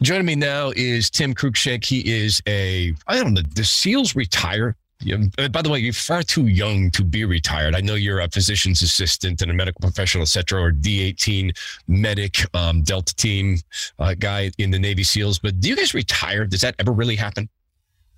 Joining 0.01 0.25
me 0.25 0.35
now 0.35 0.71
is 0.75 1.11
Tim 1.11 1.35
Cruikshank. 1.35 1.85
He 1.85 1.99
is 1.99 2.41
a, 2.47 2.91
I 3.05 3.17
don't 3.17 3.35
know, 3.35 3.43
the 3.53 3.63
SEALs 3.63 4.15
retire. 4.15 4.75
Uh, 5.37 5.47
by 5.47 5.61
the 5.61 5.69
way, 5.69 5.79
you're 5.79 5.93
far 5.93 6.23
too 6.23 6.47
young 6.47 6.91
to 6.91 7.03
be 7.03 7.25
retired. 7.25 7.75
I 7.75 7.81
know 7.81 7.95
you're 7.95 8.19
a 8.19 8.29
physician's 8.29 8.81
assistant 8.81 9.41
and 9.41 9.49
a 9.49 9.53
medical 9.53 9.81
professional, 9.81 10.23
et 10.23 10.27
cetera, 10.27 10.61
or 10.61 10.71
D18 10.71 11.57
medic, 11.87 12.45
um, 12.55 12.81
Delta 12.81 13.15
team 13.15 13.57
uh, 13.99 14.13
guy 14.17 14.51
in 14.57 14.71
the 14.71 14.79
Navy 14.79 15.03
SEALs. 15.03 15.39
But 15.39 15.59
do 15.59 15.69
you 15.69 15.75
guys 15.75 15.93
retire? 15.93 16.45
Does 16.45 16.61
that 16.61 16.75
ever 16.79 16.91
really 16.91 17.15
happen? 17.15 17.49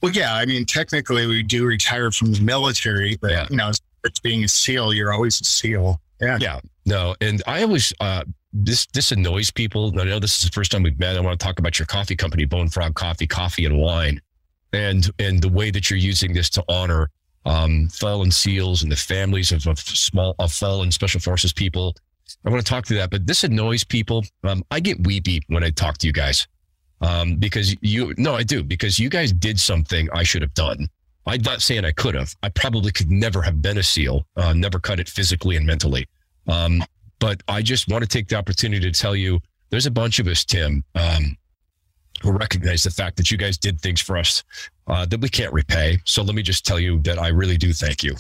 Well, 0.02 0.12
yeah. 0.12 0.36
I 0.36 0.46
mean, 0.46 0.66
technically, 0.66 1.26
we 1.28 1.44
do 1.44 1.66
retire 1.66 2.12
from 2.12 2.34
the 2.34 2.42
military, 2.42 3.18
but 3.22 3.32
yeah. 3.32 3.48
you 3.50 3.56
know, 3.56 3.72
it's 4.04 4.20
being 4.20 4.44
a 4.44 4.48
SEAL, 4.48 4.94
you're 4.94 5.14
always 5.14 5.40
a 5.40 5.46
SEAL. 5.46 6.02
Yeah. 6.22 6.38
Yeah. 6.40 6.60
No, 6.86 7.16
and 7.22 7.42
I 7.48 7.64
always 7.64 7.94
uh, 8.00 8.24
this 8.52 8.86
this 8.88 9.12
annoys 9.12 9.52
people. 9.52 9.98
I 10.00 10.04
know 10.04 10.20
this 10.20 10.38
is 10.38 10.44
the 10.44 10.54
first 10.54 10.72
time 10.72 10.84
we've 10.84 11.00
met. 11.00 11.18
I 11.18 11.22
want 11.22 11.40
to 11.40 11.44
talk 11.44 11.60
about 11.60 11.80
your 11.80 11.86
coffee 11.86 12.16
company, 12.16 12.46
Bone 12.46 12.70
Frog 12.70 12.94
Coffee, 12.94 13.28
Coffee 13.28 13.66
and 13.66 13.78
Wine, 13.78 14.22
and 14.74 15.10
and 15.20 15.42
the 15.42 15.50
way 15.50 15.72
that 15.72 15.90
you're 15.90 16.00
using 16.00 16.34
this 16.34 16.50
to 16.52 16.64
honor 16.68 17.10
um, 17.46 17.90
fallen 17.90 18.32
SEALs 18.32 18.84
and 18.84 18.92
the 18.92 18.96
families 18.96 19.52
of, 19.52 19.66
of 19.68 19.80
small 19.80 20.36
of 20.40 20.52
fallen 20.52 20.92
special 20.92 21.20
forces 21.20 21.54
people. 21.54 21.96
I 22.46 22.50
want 22.50 22.66
to 22.66 22.70
talk 22.70 22.86
to 22.86 22.94
that, 22.96 23.10
but 23.12 23.28
this 23.28 23.44
annoys 23.44 23.84
people. 23.84 24.24
Um, 24.44 24.64
I 24.72 24.80
get 24.80 25.06
weepy 25.06 25.42
when 25.48 25.64
I 25.64 25.70
talk 25.70 25.98
to 26.00 26.08
you 26.08 26.14
guys 26.14 26.48
um, 27.02 27.36
because 27.36 27.76
you 27.82 28.14
no, 28.18 28.36
I 28.36 28.44
do 28.44 28.64
because 28.64 28.98
you 28.98 29.10
guys 29.10 29.32
did 29.32 29.60
something 29.60 30.10
I 30.14 30.24
should 30.24 30.42
have 30.42 30.54
done. 30.54 30.88
I'm 31.26 31.42
not 31.42 31.62
saying 31.62 31.86
I 31.86 31.92
could 31.92 32.16
have. 32.16 32.34
I 32.44 32.50
probably 32.50 32.92
could 32.92 33.10
never 33.10 33.42
have 33.42 33.62
been 33.62 33.78
a 33.78 33.84
SEAL, 33.84 34.26
uh, 34.36 34.54
never 34.54 34.80
cut 34.80 35.00
it 35.00 35.08
physically 35.08 35.56
and 35.56 35.66
mentally. 35.66 36.06
Um, 36.48 36.84
but 37.20 37.42
I 37.48 37.62
just 37.62 37.88
want 37.88 38.04
to 38.04 38.10
take 38.10 38.28
the 38.28 38.36
opportunity 38.36 38.92
to 38.92 39.00
tell 39.00 39.16
you 39.16 39.40
there's 39.70 39.86
a 39.86 39.92
bunch 39.92 40.20
of 40.20 40.28
us, 40.28 40.44
Tim, 40.44 40.84
um, 40.96 41.38
who 42.24 42.32
recognize 42.32 42.84
the 42.84 42.90
fact 42.90 43.18
that 43.18 43.30
you 43.30 43.38
guys 43.38 43.58
did 43.58 43.80
things 43.82 44.02
for 44.02 44.18
us 44.18 44.44
uh, 44.88 45.06
that 45.06 45.20
we 45.20 45.30
can't 45.30 45.54
repay. 45.54 46.00
So 46.06 46.24
let 46.24 46.36
me 46.36 46.42
just 46.42 46.66
tell 46.66 46.80
you 46.80 47.00
that 47.00 47.20
I 47.20 47.28
really 47.28 47.58
do 47.58 47.74
thank 47.74 48.04
you. 48.04 48.16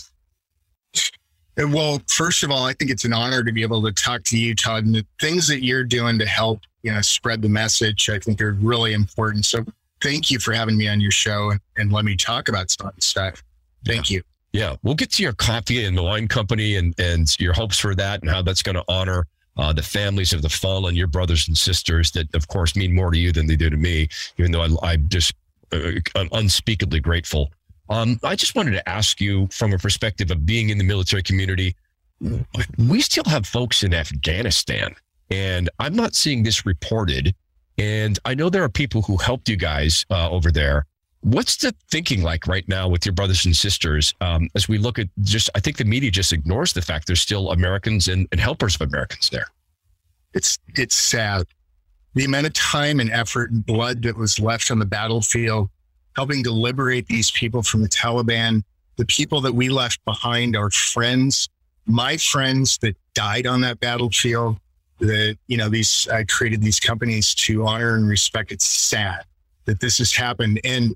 Well, 1.57 2.01
first 2.07 2.43
of 2.43 2.51
all, 2.51 2.65
I 2.65 2.73
think 2.73 2.91
it's 2.91 3.05
an 3.05 3.13
honor 3.13 3.43
to 3.43 3.51
be 3.51 3.61
able 3.61 3.81
to 3.83 3.91
talk 3.91 4.23
to 4.25 4.37
you, 4.37 4.55
Todd, 4.55 4.85
and 4.85 4.95
the 4.95 5.05
things 5.21 5.47
that 5.47 5.63
you're 5.63 5.83
doing 5.83 6.17
to 6.19 6.25
help, 6.25 6.61
you 6.81 6.91
know, 6.91 7.01
spread 7.01 7.41
the 7.41 7.49
message, 7.49 8.09
I 8.09 8.19
think 8.19 8.41
are 8.41 8.53
really 8.53 8.93
important. 8.93 9.45
So 9.45 9.63
thank 10.01 10.31
you 10.31 10.39
for 10.39 10.51
having 10.51 10.75
me 10.75 10.87
on 10.87 10.99
your 10.99 11.11
show 11.11 11.51
and, 11.51 11.59
and 11.77 11.91
let 11.91 12.05
me 12.05 12.15
talk 12.15 12.49
about 12.49 12.71
some 12.71 12.91
stuff. 12.99 13.43
Thank 13.85 14.09
yeah. 14.09 14.17
you. 14.17 14.23
Yeah, 14.51 14.75
we'll 14.83 14.95
get 14.95 15.11
to 15.13 15.23
your 15.23 15.33
coffee 15.33 15.85
and 15.85 15.97
the 15.97 16.03
wine 16.03 16.27
company 16.27 16.75
and 16.75 16.93
and 16.99 17.27
your 17.39 17.53
hopes 17.53 17.79
for 17.79 17.95
that 17.95 18.21
and 18.21 18.29
how 18.29 18.43
that's 18.43 18.61
going 18.61 18.75
to 18.75 18.83
honor 18.87 19.25
uh, 19.57 19.73
the 19.73 19.83
families 19.83 20.33
of 20.33 20.41
the 20.41 20.49
fallen, 20.49 20.95
your 20.95 21.07
brothers 21.07 21.47
and 21.47 21.57
sisters 21.57 22.11
that, 22.11 22.33
of 22.35 22.47
course, 22.47 22.75
mean 22.75 22.93
more 22.93 23.11
to 23.11 23.17
you 23.17 23.31
than 23.31 23.47
they 23.47 23.55
do 23.55 23.69
to 23.69 23.77
me. 23.77 24.07
Even 24.37 24.51
though 24.51 24.61
I, 24.81 24.93
am 24.93 25.07
just 25.09 25.33
uh, 25.71 25.91
unspeakably 26.31 26.99
grateful. 26.99 27.51
Um, 27.89 28.19
I 28.23 28.35
just 28.35 28.55
wanted 28.55 28.71
to 28.71 28.89
ask 28.89 29.19
you, 29.19 29.47
from 29.51 29.73
a 29.73 29.77
perspective 29.77 30.31
of 30.31 30.45
being 30.45 30.69
in 30.69 30.77
the 30.77 30.83
military 30.83 31.21
community, 31.21 31.75
we 32.77 33.01
still 33.01 33.25
have 33.25 33.45
folks 33.45 33.83
in 33.83 33.93
Afghanistan, 33.93 34.95
and 35.29 35.69
I'm 35.79 35.95
not 35.95 36.15
seeing 36.15 36.43
this 36.43 36.65
reported. 36.65 37.35
And 37.77 38.19
I 38.23 38.35
know 38.35 38.49
there 38.49 38.63
are 38.63 38.69
people 38.69 39.01
who 39.01 39.17
helped 39.17 39.49
you 39.49 39.57
guys 39.57 40.05
uh, 40.09 40.29
over 40.29 40.51
there. 40.51 40.85
What's 41.23 41.55
the 41.55 41.73
thinking 41.89 42.21
like 42.21 42.47
right 42.47 42.67
now 42.67 42.89
with 42.89 43.05
your 43.05 43.13
brothers 43.13 43.45
and 43.45 43.55
sisters 43.55 44.13
um, 44.19 44.49
as 44.55 44.67
we 44.67 44.77
look 44.77 44.99
at 44.99 45.07
just, 45.21 45.49
I 45.55 45.61
think 45.61 45.77
the 45.77 45.85
media 45.85 46.11
just 46.11 46.33
ignores 46.33 46.73
the 46.73 46.81
fact 46.81 47.07
there's 47.07 47.21
still 47.21 47.51
Americans 47.51 48.09
and, 48.09 48.27
and 48.33 48.41
helpers 48.41 48.75
of 48.75 48.81
Americans 48.81 49.29
there. 49.29 49.47
It's, 50.33 50.59
it's 50.75 50.95
sad. 50.95 51.45
The 52.13 52.25
amount 52.25 52.47
of 52.47 52.53
time 52.53 52.99
and 52.99 53.09
effort 53.09 53.51
and 53.51 53.65
blood 53.65 54.03
that 54.03 54.17
was 54.17 54.37
left 54.37 54.69
on 54.69 54.79
the 54.79 54.85
battlefield, 54.85 55.69
helping 56.17 56.43
to 56.43 56.51
liberate 56.51 57.07
these 57.07 57.31
people 57.31 57.63
from 57.63 57.81
the 57.81 57.89
Taliban, 57.89 58.61
the 58.97 59.05
people 59.05 59.39
that 59.41 59.53
we 59.53 59.69
left 59.69 60.03
behind 60.03 60.57
are 60.57 60.69
friends, 60.71 61.47
my 61.85 62.17
friends 62.17 62.77
that 62.79 62.97
died 63.13 63.47
on 63.47 63.61
that 63.61 63.79
battlefield, 63.79 64.57
that, 64.99 65.37
you 65.47 65.55
know, 65.55 65.69
these, 65.69 66.05
I 66.11 66.25
created 66.25 66.61
these 66.61 66.81
companies 66.81 67.33
to 67.35 67.65
honor 67.65 67.95
and 67.95 68.09
respect. 68.09 68.51
It's 68.51 68.65
sad 68.65 69.23
that 69.65 69.79
this 69.79 69.99
has 69.99 70.13
happened. 70.13 70.59
And 70.65 70.95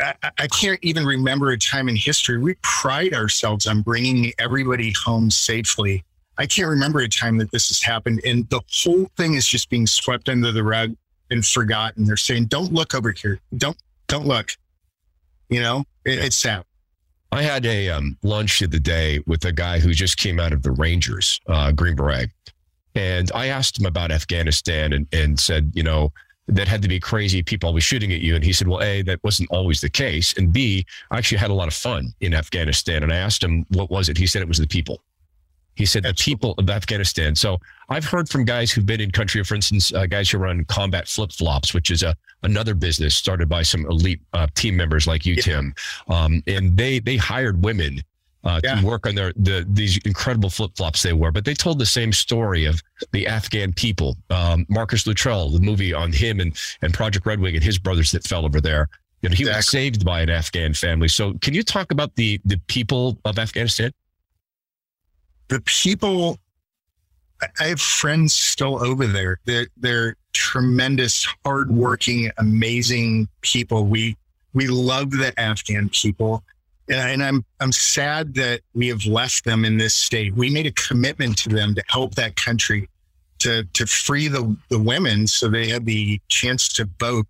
I, 0.00 0.30
I 0.38 0.46
can't 0.48 0.78
even 0.82 1.04
remember 1.04 1.50
a 1.50 1.58
time 1.58 1.88
in 1.88 1.96
history. 1.96 2.38
We 2.38 2.56
pride 2.62 3.14
ourselves 3.14 3.66
on 3.66 3.82
bringing 3.82 4.32
everybody 4.38 4.92
home 4.92 5.30
safely. 5.30 6.04
I 6.38 6.46
can't 6.46 6.68
remember 6.68 7.00
a 7.00 7.08
time 7.08 7.38
that 7.38 7.50
this 7.50 7.68
has 7.68 7.82
happened. 7.82 8.20
And 8.24 8.48
the 8.50 8.60
whole 8.70 9.06
thing 9.16 9.34
is 9.34 9.46
just 9.46 9.70
being 9.70 9.86
swept 9.86 10.28
under 10.28 10.52
the 10.52 10.62
rug 10.62 10.94
and 11.30 11.44
forgotten. 11.44 12.04
They're 12.04 12.16
saying, 12.16 12.46
don't 12.46 12.72
look 12.72 12.94
over 12.94 13.12
here. 13.12 13.40
Don't, 13.56 13.76
don't 14.06 14.26
look. 14.26 14.52
You 15.48 15.60
know, 15.60 15.84
it, 16.04 16.18
it's 16.18 16.36
sad. 16.36 16.64
I 17.32 17.42
had 17.42 17.66
a 17.66 17.90
um, 17.90 18.16
lunch 18.22 18.60
the 18.60 18.66
other 18.66 18.78
day 18.78 19.20
with 19.26 19.44
a 19.44 19.52
guy 19.52 19.78
who 19.78 19.92
just 19.92 20.16
came 20.16 20.38
out 20.38 20.52
of 20.52 20.62
the 20.62 20.70
Rangers, 20.70 21.40
uh, 21.48 21.72
Green 21.72 21.96
Beret. 21.96 22.30
And 22.94 23.30
I 23.34 23.48
asked 23.48 23.78
him 23.78 23.86
about 23.86 24.10
Afghanistan 24.10 24.92
and, 24.92 25.06
and 25.12 25.38
said, 25.38 25.72
you 25.74 25.82
know, 25.82 26.12
that 26.48 26.68
had 26.68 26.82
to 26.82 26.88
be 26.88 27.00
crazy 27.00 27.42
people 27.42 27.68
always 27.68 27.84
shooting 27.84 28.12
at 28.12 28.20
you. 28.20 28.34
And 28.34 28.44
he 28.44 28.52
said, 28.52 28.68
well, 28.68 28.82
A, 28.82 29.02
that 29.02 29.22
wasn't 29.24 29.50
always 29.50 29.80
the 29.80 29.90
case. 29.90 30.36
And 30.36 30.52
B, 30.52 30.86
I 31.10 31.18
actually 31.18 31.38
had 31.38 31.50
a 31.50 31.54
lot 31.54 31.68
of 31.68 31.74
fun 31.74 32.14
in 32.20 32.34
Afghanistan. 32.34 33.02
And 33.02 33.12
I 33.12 33.16
asked 33.16 33.42
him, 33.42 33.66
what 33.70 33.90
was 33.90 34.08
it? 34.08 34.16
He 34.16 34.26
said 34.26 34.42
it 34.42 34.48
was 34.48 34.58
the 34.58 34.66
people. 34.66 35.02
He 35.74 35.84
said 35.84 36.04
the 36.04 36.14
people 36.14 36.54
of 36.56 36.70
Afghanistan. 36.70 37.34
So 37.34 37.58
I've 37.90 38.04
heard 38.04 38.28
from 38.28 38.44
guys 38.44 38.72
who've 38.72 38.86
been 38.86 39.00
in 39.00 39.10
country, 39.10 39.44
for 39.44 39.54
instance, 39.54 39.92
uh, 39.92 40.06
guys 40.06 40.30
who 40.30 40.38
run 40.38 40.64
combat 40.64 41.06
flip 41.06 41.32
flops, 41.32 41.74
which 41.74 41.90
is 41.90 42.02
a 42.02 42.16
another 42.42 42.74
business 42.74 43.14
started 43.14 43.48
by 43.48 43.62
some 43.62 43.84
elite 43.86 44.20
uh, 44.32 44.46
team 44.54 44.76
members 44.76 45.06
like 45.06 45.26
you, 45.26 45.34
yeah. 45.34 45.42
Tim. 45.42 45.74
Um, 46.08 46.42
and 46.46 46.76
they 46.76 46.98
they 47.00 47.18
hired 47.18 47.62
women 47.62 48.02
uh, 48.46 48.60
yeah. 48.62 48.80
to 48.80 48.86
work 48.86 49.06
on 49.06 49.14
their 49.14 49.32
the, 49.36 49.66
these 49.68 49.98
incredible 50.04 50.48
flip 50.48 50.70
flops 50.76 51.02
they 51.02 51.12
wore. 51.12 51.32
But 51.32 51.44
they 51.44 51.54
told 51.54 51.78
the 51.78 51.86
same 51.86 52.12
story 52.12 52.64
of 52.64 52.80
the 53.12 53.26
Afghan 53.26 53.72
people. 53.72 54.16
Um, 54.30 54.64
Marcus 54.68 55.06
Luttrell, 55.06 55.50
the 55.50 55.60
movie 55.60 55.92
on 55.92 56.12
him 56.12 56.40
and 56.40 56.56
and 56.80 56.94
Project 56.94 57.26
Redwing 57.26 57.54
and 57.54 57.62
his 57.62 57.78
brothers 57.78 58.12
that 58.12 58.24
fell 58.24 58.44
over 58.44 58.60
there. 58.60 58.88
You 59.22 59.30
know, 59.30 59.34
he 59.34 59.42
exactly. 59.42 59.58
was 59.58 59.68
saved 59.68 60.04
by 60.04 60.20
an 60.20 60.30
Afghan 60.30 60.74
family. 60.74 61.08
So, 61.08 61.34
can 61.40 61.54
you 61.54 61.62
talk 61.62 61.90
about 61.90 62.14
the 62.14 62.40
the 62.44 62.58
people 62.68 63.18
of 63.24 63.38
Afghanistan? 63.38 63.92
The 65.48 65.60
people. 65.62 66.38
I 67.60 67.64
have 67.64 67.80
friends 67.80 68.32
still 68.32 68.82
over 68.82 69.06
there. 69.06 69.40
They're 69.44 69.66
they're 69.76 70.16
tremendous, 70.32 71.26
hardworking, 71.44 72.30
amazing 72.38 73.28
people. 73.42 73.86
We 73.86 74.16
we 74.54 74.68
love 74.68 75.10
the 75.10 75.38
Afghan 75.38 75.90
people 75.90 76.42
and 76.88 77.22
I'm 77.22 77.44
I'm 77.60 77.72
sad 77.72 78.34
that 78.34 78.60
we 78.74 78.88
have 78.88 79.04
left 79.06 79.44
them 79.44 79.64
in 79.64 79.76
this 79.76 79.94
state. 79.94 80.34
We 80.34 80.50
made 80.50 80.66
a 80.66 80.72
commitment 80.72 81.38
to 81.38 81.48
them 81.48 81.74
to 81.74 81.82
help 81.88 82.14
that 82.14 82.36
country 82.36 82.88
to 83.40 83.64
to 83.64 83.86
free 83.86 84.28
the 84.28 84.56
the 84.68 84.78
women 84.78 85.26
so 85.26 85.48
they 85.48 85.68
had 85.68 85.86
the 85.86 86.20
chance 86.28 86.68
to 86.74 86.88
vote. 86.98 87.26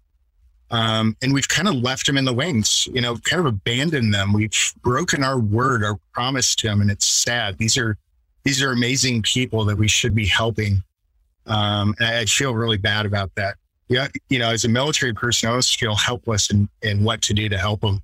Um, 0.71 1.17
and 1.23 1.33
we've 1.33 1.49
kind 1.49 1.69
of 1.69 1.77
left 1.77 2.07
them 2.07 2.17
in 2.17 2.25
the 2.25 2.33
wings, 2.33 2.89
you 2.93 3.01
know, 3.01 3.17
kind 3.19 3.39
of 3.39 3.47
abandoned 3.47 4.13
them. 4.13 4.33
We've 4.33 4.75
broken 4.83 5.23
our 5.23 5.39
word, 5.39 5.85
our 5.85 5.97
promise 6.13 6.57
to 6.57 6.67
them, 6.67 6.81
and 6.81 6.91
it's 6.91 7.07
sad. 7.07 7.57
These 7.59 7.79
are 7.79 7.97
these 8.45 8.63
are 8.63 8.73
amazing 8.73 9.23
people 9.23 9.65
that 9.65 9.77
we 9.77 9.89
should 9.89 10.15
be 10.15 10.27
helping. 10.27 10.83
Um, 11.47 11.95
and 11.99 12.09
I 12.09 12.25
feel 12.25 12.55
really 12.55 12.77
bad 12.77 13.07
about 13.07 13.31
that. 13.37 13.57
Yeah, 13.89 14.09
you 14.29 14.41
know, 14.41 14.51
as 14.51 14.65
a 14.65 14.69
military 14.69 15.15
person, 15.15 15.49
I 15.49 15.51
always 15.51 15.73
feel 15.73 15.95
helpless 15.95 16.51
in, 16.51 16.69
in 16.83 17.05
what 17.05 17.23
to 17.23 17.35
do 17.35 17.49
to 17.49 17.57
help 17.57 17.83
them. 17.83 18.03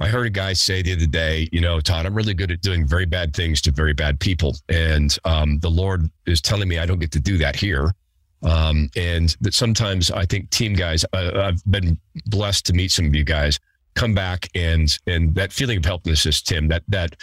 I 0.00 0.08
heard 0.08 0.26
a 0.26 0.30
guy 0.30 0.54
say 0.54 0.80
the 0.80 0.94
other 0.94 1.06
day, 1.06 1.46
you 1.52 1.60
know, 1.60 1.78
Todd, 1.78 2.06
I'm 2.06 2.14
really 2.14 2.32
good 2.32 2.50
at 2.50 2.62
doing 2.62 2.86
very 2.86 3.04
bad 3.04 3.36
things 3.36 3.60
to 3.62 3.70
very 3.70 3.92
bad 3.92 4.18
people. 4.18 4.56
And 4.70 5.14
um, 5.26 5.58
the 5.58 5.68
Lord 5.70 6.10
is 6.26 6.40
telling 6.40 6.68
me 6.68 6.78
I 6.78 6.86
don't 6.86 6.98
get 6.98 7.12
to 7.12 7.20
do 7.20 7.36
that 7.38 7.54
here. 7.54 7.94
Um, 8.42 8.88
and 8.96 9.36
that 9.42 9.52
sometimes 9.52 10.10
I 10.10 10.24
think 10.24 10.48
team 10.48 10.72
guys, 10.72 11.04
I've 11.12 11.62
been 11.70 11.98
blessed 12.26 12.64
to 12.66 12.72
meet 12.72 12.90
some 12.90 13.04
of 13.04 13.14
you 13.14 13.24
guys 13.24 13.60
come 13.94 14.14
back 14.14 14.48
and, 14.54 14.88
and 15.06 15.34
that 15.34 15.52
feeling 15.52 15.76
of 15.76 15.84
helplessness, 15.84 16.40
Tim, 16.40 16.66
that, 16.68 16.82
that, 16.88 17.16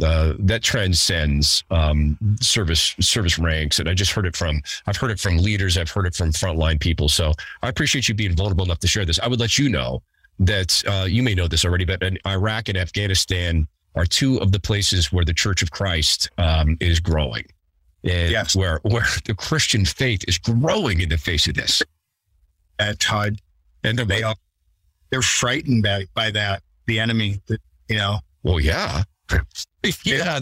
uh, 0.00 0.34
that 0.38 0.62
transcends 0.62 1.64
um, 1.70 2.16
service 2.40 2.94
service 3.00 3.38
ranks, 3.38 3.80
and 3.80 3.88
I 3.88 3.92
just 3.92 4.12
heard 4.12 4.24
it 4.24 4.34
from 4.34 4.62
I've 4.86 4.96
heard 4.96 5.10
it 5.10 5.20
from 5.20 5.36
leaders, 5.36 5.76
I've 5.76 5.90
heard 5.90 6.06
it 6.06 6.14
from 6.14 6.32
frontline 6.32 6.80
people. 6.80 7.10
So 7.10 7.34
I 7.62 7.68
appreciate 7.68 8.08
you 8.08 8.14
being 8.14 8.34
vulnerable 8.34 8.64
enough 8.64 8.78
to 8.78 8.86
share 8.86 9.04
this. 9.04 9.18
I 9.18 9.28
would 9.28 9.40
let 9.40 9.58
you 9.58 9.68
know 9.68 10.02
that 10.40 10.82
uh, 10.86 11.04
you 11.08 11.22
may 11.22 11.34
know 11.34 11.46
this 11.48 11.64
already, 11.64 11.84
but 11.84 12.02
in 12.02 12.18
Iraq 12.26 12.68
and 12.68 12.76
Afghanistan 12.78 13.68
are 13.94 14.04
two 14.06 14.38
of 14.40 14.52
the 14.52 14.60
places 14.60 15.12
where 15.12 15.24
the 15.24 15.34
Church 15.34 15.62
of 15.62 15.70
Christ 15.70 16.30
um, 16.38 16.76
is 16.80 16.98
growing, 17.00 17.44
and 18.04 18.30
Yes. 18.30 18.56
where 18.56 18.80
where 18.82 19.06
the 19.26 19.34
Christian 19.34 19.84
faith 19.84 20.24
is 20.28 20.38
growing 20.38 21.00
in 21.00 21.08
the 21.08 21.18
face 21.18 21.46
of 21.46 21.54
this. 21.54 21.82
At 22.78 22.98
Todd, 22.98 23.36
And 23.84 23.98
they're 23.98 24.06
they 24.06 24.22
all 24.22 24.38
they're 25.10 25.22
frightened 25.22 25.82
by 25.82 26.06
by 26.14 26.30
that 26.30 26.62
the 26.86 26.98
enemy. 27.00 27.40
That 27.48 27.60
you 27.88 27.96
know, 27.96 28.18
Well, 28.42 28.60
yeah. 28.70 29.02
yeah. 30.04 30.40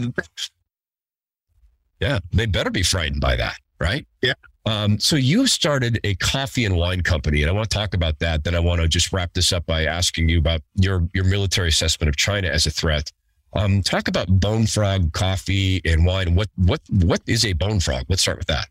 Yeah. 2.00 2.18
They 2.32 2.46
better 2.46 2.70
be 2.70 2.82
frightened 2.82 3.20
by 3.20 3.36
that, 3.36 3.56
right? 3.80 4.06
Yeah. 4.22 4.34
Um, 4.68 5.00
so 5.00 5.16
you 5.16 5.46
started 5.46 5.98
a 6.04 6.14
coffee 6.16 6.66
and 6.66 6.76
wine 6.76 7.00
company, 7.00 7.40
and 7.40 7.48
I 7.48 7.54
want 7.54 7.70
to 7.70 7.74
talk 7.74 7.94
about 7.94 8.18
that. 8.18 8.44
Then 8.44 8.54
I 8.54 8.60
want 8.60 8.82
to 8.82 8.88
just 8.88 9.14
wrap 9.14 9.32
this 9.32 9.50
up 9.50 9.64
by 9.64 9.86
asking 9.86 10.28
you 10.28 10.38
about 10.38 10.60
your 10.74 11.08
your 11.14 11.24
military 11.24 11.68
assessment 11.68 12.10
of 12.10 12.16
China 12.16 12.48
as 12.48 12.66
a 12.66 12.70
threat. 12.70 13.10
Um, 13.54 13.80
talk 13.80 14.08
about 14.08 14.28
Bone 14.28 14.66
Frog 14.66 15.14
coffee 15.14 15.80
and 15.86 16.04
wine. 16.04 16.34
What 16.34 16.50
what 16.56 16.82
what 16.90 17.22
is 17.26 17.46
a 17.46 17.54
bone 17.54 17.80
frog? 17.80 18.04
Let's 18.10 18.20
start 18.20 18.36
with 18.36 18.48
that. 18.48 18.66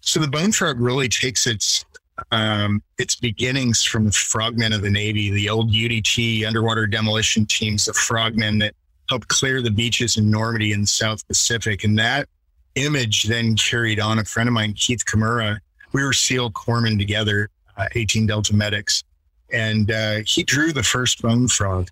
So 0.00 0.18
the 0.18 0.28
bone 0.28 0.50
frog 0.50 0.80
really 0.80 1.10
takes 1.10 1.46
its 1.46 1.84
um, 2.30 2.82
its 2.96 3.16
beginnings 3.16 3.84
from 3.84 4.06
the 4.06 4.12
frogmen 4.12 4.72
of 4.72 4.80
the 4.80 4.90
Navy, 4.90 5.30
the 5.30 5.50
old 5.50 5.72
UDT 5.72 6.46
underwater 6.46 6.86
demolition 6.86 7.44
teams, 7.44 7.84
the 7.84 7.92
frogmen 7.92 8.60
that 8.60 8.72
helped 9.10 9.28
clear 9.28 9.60
the 9.60 9.70
beaches 9.70 10.16
in 10.16 10.30
Normandy 10.30 10.72
in 10.72 10.82
the 10.82 10.86
South 10.86 11.26
Pacific. 11.28 11.84
And 11.84 11.98
that 11.98 12.30
image 12.74 13.24
then 13.24 13.56
carried 13.56 14.00
on. 14.00 14.18
A 14.18 14.24
friend 14.24 14.48
of 14.48 14.52
mine, 14.52 14.74
Keith 14.74 15.04
Kimura, 15.04 15.58
we 15.92 16.02
were 16.02 16.12
SEAL 16.12 16.50
corpsmen 16.52 16.98
together, 16.98 17.50
uh, 17.76 17.86
18 17.94 18.26
Delta 18.26 18.54
medics, 18.54 19.04
and 19.52 19.90
uh, 19.90 20.20
he 20.26 20.42
drew 20.42 20.72
the 20.72 20.82
first 20.82 21.22
bone 21.22 21.48
frog. 21.48 21.88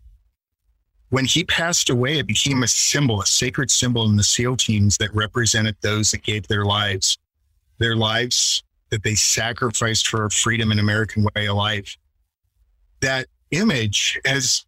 When 1.10 1.24
he 1.26 1.44
passed 1.44 1.90
away, 1.90 2.18
it 2.18 2.26
became 2.26 2.62
a 2.62 2.68
symbol, 2.68 3.20
a 3.20 3.26
sacred 3.26 3.70
symbol 3.70 4.06
in 4.06 4.16
the 4.16 4.22
SEAL 4.22 4.56
teams 4.56 4.96
that 4.96 5.14
represented 5.14 5.76
those 5.82 6.10
that 6.10 6.22
gave 6.22 6.48
their 6.48 6.64
lives 6.64 7.18
their 7.82 7.96
lives 7.96 8.62
that 8.90 9.02
they 9.02 9.14
sacrificed 9.14 10.06
for 10.06 10.28
freedom 10.30 10.70
and 10.70 10.80
American 10.80 11.26
way 11.34 11.46
of 11.46 11.56
life. 11.56 11.96
That 13.00 13.26
image 13.50 14.20
as 14.24 14.64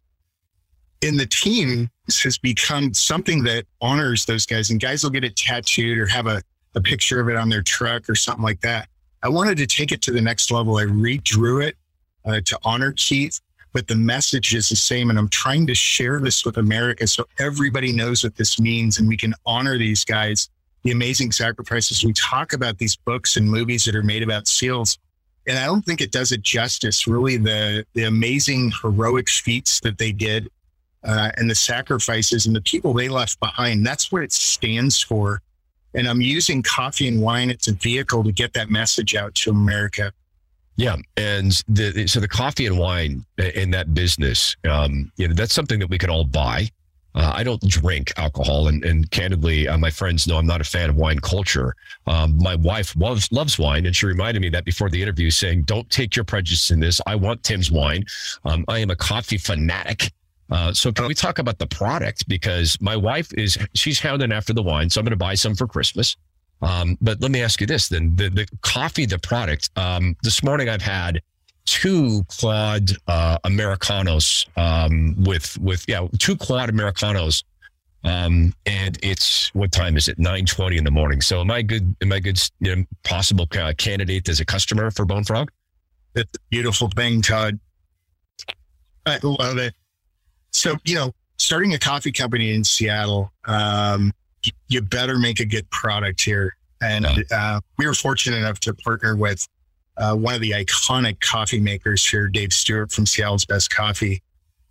in 1.05 1.17
the 1.17 1.25
team 1.25 1.89
has 2.23 2.37
become 2.37 2.93
something 2.93 3.43
that 3.43 3.65
honors 3.81 4.25
those 4.25 4.45
guys 4.45 4.69
and 4.69 4.79
guys 4.79 5.03
will 5.03 5.11
get 5.11 5.23
it 5.23 5.35
tattooed 5.35 5.97
or 5.97 6.05
have 6.07 6.27
a, 6.27 6.41
a 6.75 6.81
picture 6.81 7.19
of 7.19 7.29
it 7.29 7.35
on 7.35 7.49
their 7.49 7.61
truck 7.61 8.09
or 8.09 8.15
something 8.15 8.43
like 8.43 8.61
that. 8.61 8.87
I 9.23 9.29
wanted 9.29 9.57
to 9.57 9.67
take 9.67 9.91
it 9.91 10.01
to 10.03 10.11
the 10.11 10.21
next 10.21 10.51
level. 10.51 10.77
I 10.77 10.83
redrew 10.83 11.63
it 11.63 11.77
uh, 12.25 12.41
to 12.45 12.59
honor 12.63 12.93
Keith, 12.95 13.39
but 13.73 13.87
the 13.87 13.95
message 13.95 14.53
is 14.53 14.69
the 14.69 14.75
same. 14.75 15.09
And 15.09 15.17
I'm 15.17 15.29
trying 15.29 15.65
to 15.67 15.75
share 15.75 16.19
this 16.19 16.45
with 16.45 16.57
America 16.57 17.07
so 17.07 17.25
everybody 17.39 17.91
knows 17.91 18.23
what 18.23 18.35
this 18.35 18.59
means 18.59 18.99
and 18.99 19.07
we 19.07 19.17
can 19.17 19.33
honor 19.45 19.77
these 19.77 20.03
guys 20.03 20.49
the 20.85 20.91
amazing 20.91 21.31
sacrifices. 21.31 22.05
We 22.05 22.13
talk 22.13 22.53
about 22.53 22.77
these 22.77 22.95
books 22.95 23.37
and 23.37 23.49
movies 23.49 23.85
that 23.85 23.95
are 23.95 24.03
made 24.03 24.21
about 24.21 24.47
SEALs, 24.47 24.99
and 25.47 25.57
I 25.57 25.65
don't 25.65 25.83
think 25.83 25.99
it 25.99 26.11
does 26.11 26.31
it 26.31 26.43
justice. 26.43 27.07
Really, 27.07 27.37
the 27.37 27.85
the 27.95 28.03
amazing 28.03 28.71
heroic 28.81 29.27
feats 29.27 29.79
that 29.79 29.97
they 29.97 30.11
did, 30.11 30.47
uh, 31.05 31.31
and 31.37 31.49
the 31.49 31.55
sacrifices 31.55 32.45
and 32.45 32.55
the 32.55 32.61
people 32.61 32.93
they 32.93 33.09
left 33.09 33.39
behind. 33.39 33.85
That's 33.85 34.11
what 34.11 34.23
it 34.23 34.33
stands 34.33 35.01
for. 35.01 35.41
And 35.93 36.07
I'm 36.07 36.21
using 36.21 36.61
coffee 36.61 37.07
and 37.07 37.21
wine 37.21 37.51
as 37.51 37.67
a 37.67 37.73
vehicle 37.73 38.23
to 38.23 38.31
get 38.31 38.53
that 38.53 38.69
message 38.69 39.15
out 39.15 39.33
to 39.35 39.51
America. 39.51 40.11
Yeah, 40.77 40.97
and 41.15 41.53
the 41.69 42.05
so 42.05 42.19
the 42.19 42.27
coffee 42.27 42.65
and 42.65 42.77
wine 42.77 43.25
in 43.37 43.71
that 43.71 43.93
business, 43.93 44.57
um, 44.69 45.09
you 45.15 45.27
know, 45.27 45.33
that's 45.33 45.53
something 45.53 45.79
that 45.79 45.89
we 45.89 45.97
can 45.97 46.09
all 46.09 46.25
buy. 46.25 46.67
Uh, 47.13 47.31
I 47.33 47.45
don't 47.45 47.61
drink 47.61 48.11
alcohol, 48.17 48.67
and, 48.67 48.83
and 48.83 49.09
candidly, 49.09 49.69
uh, 49.69 49.77
my 49.77 49.89
friends 49.89 50.27
know 50.27 50.37
I'm 50.37 50.45
not 50.45 50.59
a 50.59 50.65
fan 50.65 50.89
of 50.89 50.97
wine 50.97 51.19
culture. 51.19 51.73
Um, 52.07 52.37
my 52.37 52.55
wife 52.55 52.93
loves 52.97 53.31
loves 53.31 53.57
wine, 53.57 53.85
and 53.85 53.95
she 53.95 54.05
reminded 54.05 54.41
me 54.41 54.49
that 54.49 54.65
before 54.65 54.89
the 54.89 55.01
interview, 55.01 55.31
saying, 55.31 55.61
"Don't 55.61 55.89
take 55.89 56.13
your 56.13 56.25
prejudice 56.25 56.71
in 56.71 56.81
this. 56.81 56.99
I 57.07 57.15
want 57.15 57.41
Tim's 57.43 57.71
wine. 57.71 58.03
Um, 58.43 58.65
I 58.67 58.79
am 58.79 58.89
a 58.89 58.97
coffee 58.97 59.37
fanatic." 59.37 60.11
Uh, 60.51 60.71
so 60.73 60.91
can 60.91 61.07
we 61.07 61.13
talk 61.13 61.39
about 61.39 61.57
the 61.57 61.67
product? 61.67 62.27
Because 62.27 62.79
my 62.79 62.95
wife 62.95 63.33
is 63.33 63.57
she's 63.73 63.99
hounding 63.99 64.31
after 64.31 64.53
the 64.53 64.61
wine, 64.61 64.89
so 64.89 64.99
I'm 64.99 65.05
going 65.05 65.11
to 65.11 65.17
buy 65.17 65.35
some 65.35 65.55
for 65.55 65.67
Christmas. 65.67 66.15
Um, 66.61 66.97
but 67.01 67.21
let 67.21 67.31
me 67.31 67.41
ask 67.41 67.59
you 67.61 67.67
this: 67.67 67.89
then 67.89 68.15
the 68.15 68.29
the 68.29 68.47
coffee, 68.61 69.05
the 69.05 69.19
product. 69.19 69.69
Um, 69.75 70.15
this 70.23 70.43
morning 70.43 70.69
I've 70.69 70.81
had 70.81 71.21
two 71.65 72.23
quad 72.39 72.91
uh, 73.07 73.39
Americanos 73.43 74.45
um, 74.55 75.15
with 75.23 75.57
with 75.59 75.83
yeah 75.87 76.07
two 76.19 76.35
quad 76.35 76.69
Americanos, 76.69 77.43
um, 78.03 78.53
and 78.65 78.99
it's 79.03 79.53
what 79.55 79.71
time 79.71 79.97
is 79.97 80.07
it? 80.07 80.19
Nine 80.19 80.45
twenty 80.45 80.77
in 80.77 80.83
the 80.83 80.91
morning. 80.91 81.21
So 81.21 81.41
am 81.41 81.51
I 81.51 81.63
good? 81.63 81.95
Am 82.01 82.11
I 82.11 82.19
good? 82.19 82.39
You 82.59 82.75
know, 82.75 82.83
possible 83.03 83.47
uh, 83.59 83.73
candidate 83.77 84.29
as 84.29 84.39
a 84.39 84.45
customer 84.45 84.91
for 84.91 85.05
Bone 85.05 85.23
Frog? 85.23 85.51
It's 86.15 86.37
a 86.37 86.41
beautiful 86.49 86.89
thing, 86.89 87.21
Todd. 87.21 87.59
I 89.05 89.19
love 89.21 89.57
it. 89.57 89.73
So, 90.55 90.77
you 90.85 90.95
know, 90.95 91.11
starting 91.37 91.73
a 91.73 91.79
coffee 91.79 92.13
company 92.13 92.53
in 92.53 92.63
Seattle, 92.63 93.29
um, 93.45 94.13
you 94.69 94.81
better 94.81 95.17
make 95.17 95.39
a 95.41 95.45
good 95.45 95.69
product 95.69 96.21
here. 96.21 96.55
And 96.81 97.05
uh, 97.31 97.59
we 97.77 97.85
were 97.85 97.93
fortunate 97.93 98.37
enough 98.37 98.59
to 98.61 98.73
partner 98.73 99.17
with 99.17 99.45
uh, 99.97 100.15
one 100.15 100.33
of 100.33 100.41
the 100.41 100.51
iconic 100.51 101.19
coffee 101.19 101.59
makers 101.59 102.07
here, 102.07 102.27
Dave 102.27 102.53
Stewart 102.53 102.91
from 102.91 103.05
Seattle's 103.05 103.45
Best 103.45 103.69
Coffee. 103.69 104.21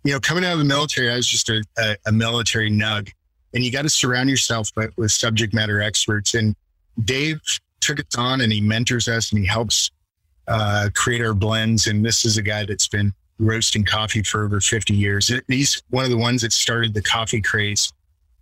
You 0.03 0.13
know, 0.13 0.19
coming 0.19 0.43
out 0.43 0.53
of 0.53 0.59
the 0.59 0.65
military, 0.65 1.11
I 1.11 1.17
was 1.17 1.27
just 1.27 1.49
a, 1.49 1.63
a, 1.77 1.95
a 2.07 2.11
military 2.11 2.71
nug, 2.71 3.09
and 3.53 3.63
you 3.63 3.71
got 3.71 3.83
to 3.83 3.89
surround 3.89 4.29
yourself 4.29 4.71
with, 4.75 4.91
with 4.97 5.11
subject 5.11 5.53
matter 5.53 5.81
experts. 5.81 6.33
And 6.33 6.55
Dave 7.03 7.39
took 7.81 7.99
it 7.99 8.07
on, 8.17 8.41
and 8.41 8.51
he 8.51 8.61
mentors 8.61 9.07
us, 9.07 9.31
and 9.31 9.39
he 9.39 9.45
helps 9.45 9.91
uh, 10.47 10.89
create 10.95 11.21
our 11.21 11.33
blends. 11.33 11.85
And 11.87 12.03
this 12.03 12.25
is 12.25 12.37
a 12.37 12.41
guy 12.41 12.65
that's 12.65 12.87
been 12.87 13.13
roasting 13.39 13.83
coffee 13.83 14.23
for 14.23 14.43
over 14.43 14.59
50 14.59 14.93
years. 14.93 15.31
He's 15.47 15.81
one 15.89 16.05
of 16.05 16.11
the 16.11 16.17
ones 16.17 16.41
that 16.41 16.53
started 16.53 16.93
the 16.93 17.01
coffee 17.01 17.41
craze 17.41 17.91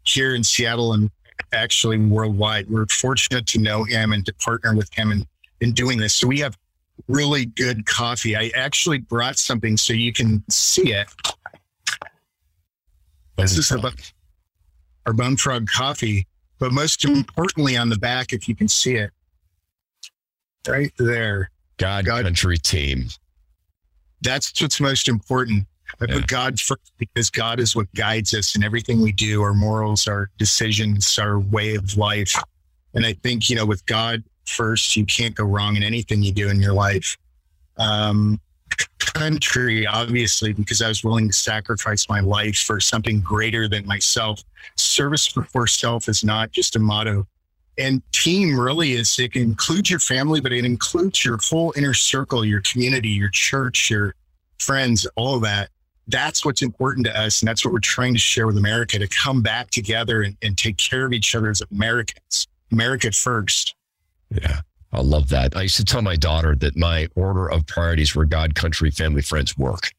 here 0.04 0.36
in 0.36 0.44
Seattle 0.44 0.94
and 0.94 1.10
actually 1.52 1.98
worldwide. 1.98 2.70
We're 2.70 2.86
fortunate 2.88 3.48
to 3.48 3.60
know 3.60 3.84
him 3.84 4.14
and 4.14 4.26
to 4.26 4.34
partner 4.36 4.76
with 4.76 4.94
him 4.94 5.12
in, 5.12 5.26
in 5.62 5.72
doing 5.72 5.98
this. 5.98 6.14
So 6.14 6.28
we 6.28 6.40
have 6.40 6.58
really 7.08 7.46
good 7.46 7.86
coffee. 7.86 8.36
I 8.36 8.52
actually 8.56 9.00
brought 9.00 9.38
something 9.38 9.78
so 9.78 9.94
you 9.94 10.14
can 10.14 10.44
see 10.50 10.94
it. 10.94 11.08
This 13.38 13.58
is 13.58 13.72
about 13.72 13.96
our 15.06 15.14
Bone 15.14 15.38
Frog 15.38 15.68
coffee, 15.68 16.28
but 16.60 16.72
most 16.72 17.04
importantly 17.04 17.76
on 17.76 17.90
the 17.90 17.98
back, 17.98 18.32
if 18.32 18.48
you 18.48 18.56
can 18.56 18.68
see 18.68 18.96
it, 18.96 19.12
right 20.68 20.94
there. 20.98 21.50
God, 21.78 22.06
God. 22.06 22.24
country 22.24 22.58
team. 22.58 23.08
That's 24.24 24.60
what's 24.62 24.80
most 24.80 25.08
important. 25.08 25.68
I 26.02 26.06
Yeah. 26.08 26.16
put 26.16 26.28
God 26.28 26.60
first 26.60 26.92
because 26.98 27.30
God 27.30 27.60
is 27.60 27.76
what 27.76 27.94
guides 27.94 28.34
us 28.34 28.56
in 28.56 28.64
everything 28.64 29.02
we 29.02 29.12
do, 29.12 29.42
our 29.44 29.54
morals, 29.54 30.08
our 30.08 30.32
decisions, 30.38 31.20
our 31.20 31.40
way 31.40 31.76
of 31.76 31.96
life. 31.98 32.36
And 32.94 33.06
I 33.06 33.14
think, 33.14 33.50
you 33.50 33.56
know, 33.56 33.66
with 33.66 33.86
God 33.86 34.24
first, 34.46 34.96
you 34.96 35.06
can't 35.06 35.36
go 35.36 35.44
wrong 35.44 35.76
in 35.76 35.84
anything 35.84 36.24
you 36.24 36.32
do 36.32 36.50
in 36.50 36.60
your 36.60 36.74
life. 36.74 37.18
Um, 37.78 38.40
country, 39.00 39.86
obviously, 39.86 40.54
because 40.54 40.82
I 40.82 40.88
was 40.88 41.04
willing 41.04 41.28
to 41.28 41.34
sacrifice 41.34 42.10
my 42.10 42.20
life 42.20 42.58
for 42.58 42.80
something 42.80 43.20
greater 43.22 43.68
than 43.68 43.86
myself. 43.86 44.44
Service 44.76 45.32
before 45.32 45.68
self 45.68 46.10
is 46.10 46.24
not 46.24 46.52
just 46.52 46.76
a 46.76 46.80
motto. 46.80 47.28
And 47.78 48.02
team 48.12 48.60
really 48.60 48.94
is, 48.94 49.18
it 49.20 49.36
includes 49.36 49.90
your 49.90 50.00
family, 50.00 50.42
but 50.42 50.52
it 50.52 50.66
includes 50.66 51.26
your 51.26 51.40
whole 51.50 51.74
inner 51.76 51.94
circle, 51.94 52.46
your 52.46 52.62
community, 52.62 53.10
your 53.10 53.30
church, 53.30 53.90
your 53.90 54.16
friends, 54.60 55.08
all 55.16 55.40
that. 55.40 55.70
That's 56.08 56.46
what's 56.46 56.62
important 56.62 57.06
to 57.08 57.20
us. 57.20 57.42
And 57.42 57.48
that's 57.48 57.64
what 57.66 57.74
we're 57.74 57.80
trying 57.80 58.14
to 58.14 58.20
share 58.20 58.46
with 58.46 58.58
America 58.58 59.00
to 59.00 59.08
come 59.08 59.42
back 59.42 59.72
together 59.72 60.22
and, 60.22 60.38
and 60.42 60.58
take 60.58 60.78
care 60.78 61.06
of 61.06 61.14
each 61.14 61.34
other 61.34 61.50
as 61.50 61.62
Americans. 61.72 62.48
America 62.72 63.12
first. 63.12 63.76
Yeah. 64.30 64.62
I 64.92 65.02
love 65.02 65.30
that. 65.30 65.58
I 65.58 65.64
used 65.64 65.78
to 65.78 65.86
tell 65.86 66.04
my 66.04 66.16
daughter 66.16 66.56
that 66.58 66.78
my 66.78 67.08
order 67.16 67.50
of 67.50 67.66
priorities 67.66 68.16
were 68.16 68.26
God, 68.26 68.54
country, 68.54 68.92
family, 68.92 69.24
friends, 69.24 69.58
work. 69.58 69.90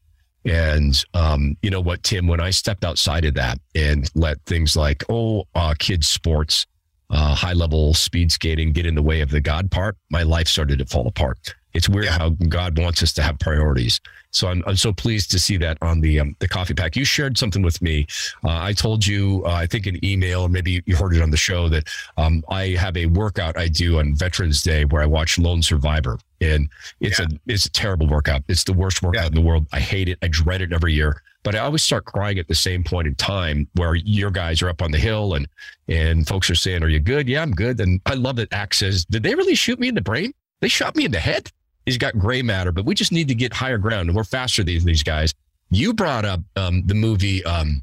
And 0.44 1.02
um, 1.14 1.56
you 1.62 1.70
know 1.70 1.80
what, 1.80 2.02
Tim, 2.04 2.28
when 2.28 2.40
I 2.40 2.50
stepped 2.50 2.84
outside 2.84 3.24
of 3.24 3.34
that 3.34 3.58
and 3.74 4.08
let 4.14 4.40
things 4.46 4.76
like, 4.76 5.02
oh, 5.08 5.44
uh, 5.54 5.74
kids' 5.78 6.08
sports, 6.08 6.66
uh, 7.10 7.34
high 7.34 7.52
level 7.52 7.94
speed 7.94 8.32
skating 8.32 8.72
get 8.72 8.86
in 8.86 8.94
the 8.94 9.02
way 9.02 9.20
of 9.20 9.30
the 9.30 9.40
God 9.40 9.70
part, 9.70 9.96
my 10.10 10.22
life 10.22 10.48
started 10.48 10.78
to 10.78 10.86
fall 10.86 11.06
apart. 11.06 11.54
It's 11.74 11.88
weird 11.88 12.04
yeah. 12.04 12.18
how 12.18 12.30
God 12.30 12.78
wants 12.78 13.02
us 13.02 13.12
to 13.14 13.22
have 13.22 13.38
priorities. 13.40 14.00
So 14.30 14.48
I'm, 14.48 14.62
I'm 14.66 14.76
so 14.76 14.92
pleased 14.92 15.30
to 15.32 15.38
see 15.40 15.56
that 15.58 15.76
on 15.82 16.00
the 16.00 16.20
um, 16.20 16.36
the 16.38 16.48
coffee 16.48 16.74
pack. 16.74 16.96
You 16.96 17.04
shared 17.04 17.36
something 17.36 17.62
with 17.62 17.82
me. 17.82 18.06
Uh, 18.44 18.62
I 18.62 18.72
told 18.72 19.04
you, 19.04 19.42
uh, 19.44 19.50
I 19.50 19.66
think 19.66 19.86
an 19.86 20.04
email, 20.04 20.42
or 20.42 20.48
maybe 20.48 20.82
you 20.86 20.96
heard 20.96 21.14
it 21.14 21.22
on 21.22 21.30
the 21.30 21.36
show, 21.36 21.68
that 21.68 21.88
um, 22.16 22.44
I 22.48 22.68
have 22.70 22.96
a 22.96 23.06
workout 23.06 23.58
I 23.58 23.68
do 23.68 23.98
on 23.98 24.14
Veterans 24.14 24.62
Day 24.62 24.84
where 24.84 25.02
I 25.02 25.06
watch 25.06 25.36
Lone 25.36 25.62
Survivor, 25.62 26.18
and 26.40 26.68
it's 27.00 27.18
yeah. 27.18 27.26
a 27.26 27.52
it's 27.52 27.66
a 27.66 27.70
terrible 27.70 28.06
workout. 28.06 28.42
It's 28.48 28.64
the 28.64 28.72
worst 28.72 29.02
workout 29.02 29.22
yeah. 29.22 29.28
in 29.28 29.34
the 29.34 29.40
world. 29.40 29.66
I 29.72 29.80
hate 29.80 30.08
it. 30.08 30.18
I 30.22 30.28
dread 30.28 30.62
it 30.62 30.72
every 30.72 30.94
year. 30.94 31.22
But 31.44 31.54
I 31.54 31.58
always 31.58 31.82
start 31.82 32.06
crying 32.06 32.38
at 32.38 32.48
the 32.48 32.54
same 32.54 32.82
point 32.82 33.06
in 33.06 33.14
time 33.14 33.68
where 33.74 33.94
your 33.94 34.30
guys 34.30 34.62
are 34.62 34.68
up 34.68 34.82
on 34.82 34.90
the 34.90 34.98
hill 34.98 35.34
and 35.34 35.46
and 35.86 36.26
folks 36.26 36.50
are 36.50 36.54
saying, 36.54 36.82
"Are 36.82 36.88
you 36.88 36.98
good?" 36.98 37.28
Yeah, 37.28 37.42
I'm 37.42 37.52
good. 37.52 37.78
And 37.80 38.00
I 38.06 38.14
love 38.14 38.36
that 38.36 38.52
Axe 38.52 38.78
says, 38.78 39.04
"Did 39.04 39.22
they 39.22 39.34
really 39.34 39.54
shoot 39.54 39.78
me 39.78 39.88
in 39.88 39.94
the 39.94 40.00
brain? 40.00 40.32
They 40.60 40.68
shot 40.68 40.96
me 40.96 41.04
in 41.04 41.12
the 41.12 41.20
head." 41.20 41.52
He's 41.84 41.98
got 41.98 42.18
gray 42.18 42.40
matter, 42.40 42.72
but 42.72 42.86
we 42.86 42.94
just 42.94 43.12
need 43.12 43.28
to 43.28 43.34
get 43.34 43.52
higher 43.52 43.76
ground, 43.76 44.08
and 44.08 44.16
we're 44.16 44.24
faster 44.24 44.64
than 44.64 44.82
these 44.84 45.02
guys. 45.02 45.34
You 45.70 45.92
brought 45.92 46.24
up 46.24 46.40
um, 46.56 46.86
the 46.86 46.94
movie 46.94 47.44
um, 47.44 47.82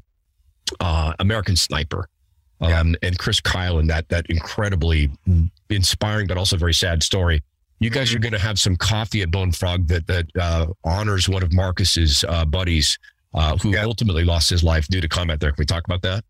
uh, 0.80 1.14
American 1.18 1.56
Sniper. 1.56 2.08
Um, 2.60 2.94
and 3.02 3.18
Chris 3.18 3.40
Kyle 3.40 3.80
and 3.80 3.90
that 3.90 4.08
that 4.10 4.26
incredibly 4.26 5.10
inspiring 5.68 6.28
but 6.28 6.38
also 6.38 6.56
very 6.56 6.74
sad 6.74 7.02
story. 7.02 7.42
You 7.80 7.90
guys 7.90 8.14
are 8.14 8.20
going 8.20 8.34
to 8.34 8.38
have 8.38 8.60
some 8.60 8.76
coffee 8.76 9.22
at 9.22 9.32
Bone 9.32 9.50
Frog 9.50 9.88
that 9.88 10.06
that 10.06 10.26
uh, 10.40 10.66
honors 10.84 11.28
one 11.28 11.42
of 11.42 11.52
Marcus's 11.52 12.24
uh, 12.28 12.44
buddies 12.44 13.00
uh, 13.34 13.56
who 13.58 13.70
yeah. 13.70 13.84
ultimately 13.84 14.24
lost 14.24 14.50
his 14.50 14.62
life 14.62 14.86
due 14.88 15.00
to 15.00 15.08
combat 15.08 15.40
there. 15.40 15.50
Can 15.50 15.56
we 15.58 15.66
talk 15.66 15.84
about 15.86 16.02
that? 16.02 16.24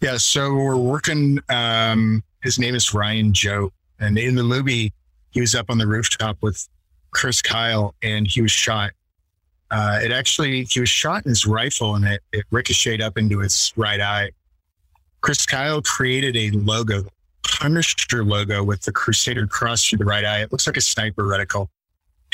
Yeah, 0.00 0.16
so 0.18 0.54
we're 0.54 0.76
working. 0.76 1.38
Um, 1.48 2.22
his 2.42 2.58
name 2.58 2.74
is 2.74 2.92
Ryan 2.92 3.32
Job, 3.32 3.70
and 3.98 4.18
in 4.18 4.34
the 4.34 4.42
movie, 4.42 4.92
he 5.30 5.40
was 5.40 5.54
up 5.54 5.70
on 5.70 5.78
the 5.78 5.86
rooftop 5.86 6.38
with 6.40 6.68
Chris 7.14 7.42
Kyle 7.42 7.94
and 8.02 8.26
he 8.26 8.42
was 8.42 8.52
shot. 8.52 8.92
Uh, 9.70 10.00
it 10.02 10.12
actually, 10.12 10.64
he 10.64 10.80
was 10.80 10.88
shot 10.88 11.24
in 11.24 11.30
his 11.30 11.46
rifle 11.46 11.94
and 11.94 12.04
it, 12.04 12.20
it 12.32 12.44
ricocheted 12.50 13.02
up 13.02 13.18
into 13.18 13.40
his 13.40 13.72
right 13.76 14.00
eye. 14.00 14.30
Chris 15.20 15.46
Kyle 15.46 15.80
created 15.80 16.36
a 16.36 16.50
logo, 16.56 17.04
Punisher 17.42 18.24
logo 18.24 18.62
with 18.62 18.82
the 18.82 18.92
Crusader 18.92 19.46
cross 19.46 19.84
through 19.84 19.98
the 19.98 20.04
right 20.04 20.24
eye. 20.24 20.42
It 20.42 20.52
looks 20.52 20.66
like 20.66 20.76
a 20.76 20.82
sniper 20.82 21.24
reticle. 21.24 21.68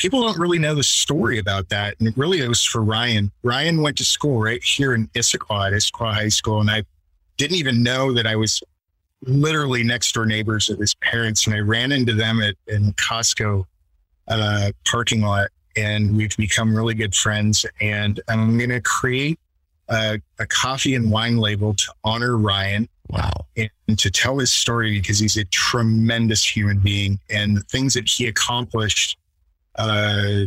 People 0.01 0.23
don't 0.23 0.39
really 0.39 0.59
know 0.59 0.75
the 0.75 0.83
story 0.83 1.39
about 1.39 1.69
that. 1.69 1.95
And 2.01 2.17
really, 2.17 2.39
it 2.39 2.41
really 2.41 2.49
was 2.49 2.65
for 2.65 2.83
Ryan. 2.83 3.31
Ryan 3.43 3.83
went 3.83 3.99
to 3.99 4.05
school 4.05 4.41
right 4.41 4.63
here 4.65 4.95
in 4.95 5.09
Issaquah 5.09 5.67
at 5.67 5.73
Issaquah 5.75 6.15
High 6.15 6.31
School. 6.31 6.63
And 6.63 6.71
I 6.71 6.85
didn't 7.37 7.59
even 7.59 7.83
know 7.83 8.15
that 8.15 8.27
I 8.27 8.35
was 8.35 8.63
literally 9.27 9.85
next 9.85 10.13
door 10.13 10.25
neighbors 10.25 10.71
of 10.71 10.79
his 10.79 10.95
parents, 10.95 11.47
and 11.47 11.55
I 11.55 11.59
ran 11.59 11.93
into 11.93 12.15
them 12.15 12.41
at 12.41 12.55
in 12.67 12.95
Costco 12.95 13.67
uh, 14.29 14.73
parking 14.87 15.21
lot, 15.21 15.49
and 15.77 16.17
we've 16.17 16.35
become 16.39 16.75
really 16.75 16.95
good 16.95 17.15
friends. 17.15 17.67
And 17.83 18.21
I'm 18.27 18.57
going 18.57 18.71
to 18.71 18.81
create 18.81 19.39
a, 19.91 20.19
a, 20.39 20.47
coffee 20.47 20.95
and 20.95 21.11
wine 21.11 21.37
label 21.37 21.75
to 21.75 21.93
honor 22.05 22.39
Ryan. 22.39 22.89
Wow. 23.11 23.33
And 23.59 23.99
to 23.99 24.11
tell 24.11 24.39
his 24.39 24.51
story 24.51 24.93
because 24.93 25.19
he's 25.19 25.37
a 25.37 25.45
tremendous 25.47 26.45
human 26.45 26.79
being 26.79 27.19
and 27.29 27.57
the 27.57 27.63
things 27.63 27.93
that 27.95 28.09
he 28.09 28.29
accomplished 28.29 29.19
uh, 29.77 30.47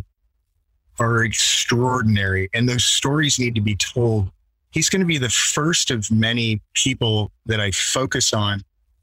are 1.00 1.24
extraordinary. 1.24 2.50
And 2.54 2.68
those 2.68 2.84
stories 2.84 3.40
need 3.40 3.56
to 3.56 3.62
be 3.62 3.76
told 3.76 4.30
he's 4.72 4.90
going 4.90 5.02
to 5.02 5.06
be 5.06 5.18
the 5.18 5.30
first 5.30 5.92
of 5.92 6.10
many 6.12 6.62
people 6.74 7.32
that 7.46 7.60
I 7.60 7.72
focus 7.72 8.34
on 8.34 8.62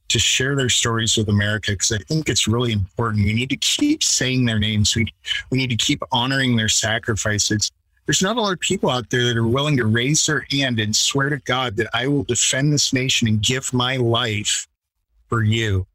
to 0.09 0.19
share 0.19 0.57
their 0.57 0.69
stories 0.69 1.17
with 1.17 1.29
America 1.29 1.71
because 1.73 1.93
I 1.93 1.99
think 1.99 2.29
it's 2.29 2.49
really 2.49 2.73
important. 2.73 3.25
We 3.25 3.33
need 3.33 3.51
to 3.51 3.57
keep 3.57 4.03
saying 4.03 4.45
their 4.45 4.59
names. 4.59 4.95
We, 4.95 5.07
we 5.51 5.59
need 5.59 5.71
to 5.71 5.77
keep 5.77 6.03
honoring 6.11 6.57
their 6.57 6.69
sacrifices. 6.69 7.71
There's 8.07 8.23
not 8.23 8.37
a 8.37 8.41
lot 8.41 8.53
of 8.53 8.59
people 8.59 8.91
out 8.91 9.09
there 9.11 9.25
that 9.27 9.37
are 9.37 9.47
willing 9.47 9.77
to 9.77 9.87
raise 9.87 10.27
their 10.27 10.45
hand 10.51 10.81
and 10.81 10.95
swear 10.95 11.29
to 11.29 11.39
God 11.39 11.77
that 11.77 11.89
I 11.95 12.09
will 12.09 12.25
defend 12.25 12.73
this 12.73 12.93
nation 12.93 13.29
and 13.29 13.41
give 13.41 13.73
my 13.73 13.97
life 13.97 14.67
for 15.29 15.45
you. 15.45 15.87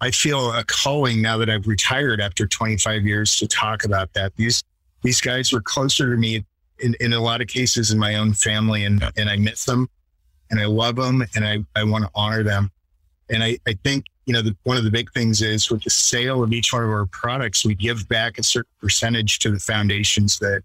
I 0.00 0.10
feel 0.10 0.52
a 0.52 0.64
calling 0.64 1.22
now 1.22 1.38
that 1.38 1.48
I've 1.48 1.66
retired 1.66 2.20
after 2.20 2.46
25 2.46 3.06
years 3.06 3.36
to 3.36 3.46
talk 3.46 3.84
about 3.84 4.12
that. 4.14 4.34
These 4.36 4.62
these 5.02 5.20
guys 5.20 5.52
were 5.52 5.60
closer 5.60 6.10
to 6.10 6.16
me 6.16 6.44
in, 6.80 6.96
in 6.98 7.12
a 7.12 7.20
lot 7.20 7.40
of 7.40 7.46
cases 7.46 7.92
in 7.92 7.98
my 7.98 8.16
own 8.16 8.32
family 8.32 8.84
and, 8.84 9.02
and 9.16 9.28
I 9.28 9.36
miss 9.36 9.64
them 9.64 9.88
and 10.50 10.58
I 10.58 10.64
love 10.64 10.96
them 10.96 11.24
and 11.34 11.46
I, 11.46 11.64
I 11.76 11.84
want 11.84 12.04
to 12.04 12.10
honor 12.14 12.42
them. 12.42 12.70
And 13.30 13.44
I, 13.44 13.58
I 13.66 13.74
think, 13.84 14.06
you 14.26 14.32
know, 14.32 14.42
the, 14.42 14.56
one 14.64 14.76
of 14.76 14.84
the 14.84 14.90
big 14.90 15.12
things 15.12 15.42
is 15.42 15.70
with 15.70 15.84
the 15.84 15.90
sale 15.90 16.42
of 16.42 16.52
each 16.52 16.72
one 16.72 16.82
of 16.82 16.88
our 16.88 17.06
products, 17.06 17.64
we 17.64 17.74
give 17.74 18.08
back 18.08 18.38
a 18.38 18.42
certain 18.42 18.70
percentage 18.80 19.38
to 19.40 19.50
the 19.50 19.58
foundations 19.58 20.38
that, 20.38 20.62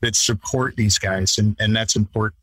that 0.00 0.14
support 0.14 0.76
these 0.76 0.98
guys. 0.98 1.38
And, 1.38 1.56
and 1.58 1.74
that's 1.74 1.96
important. 1.96 2.38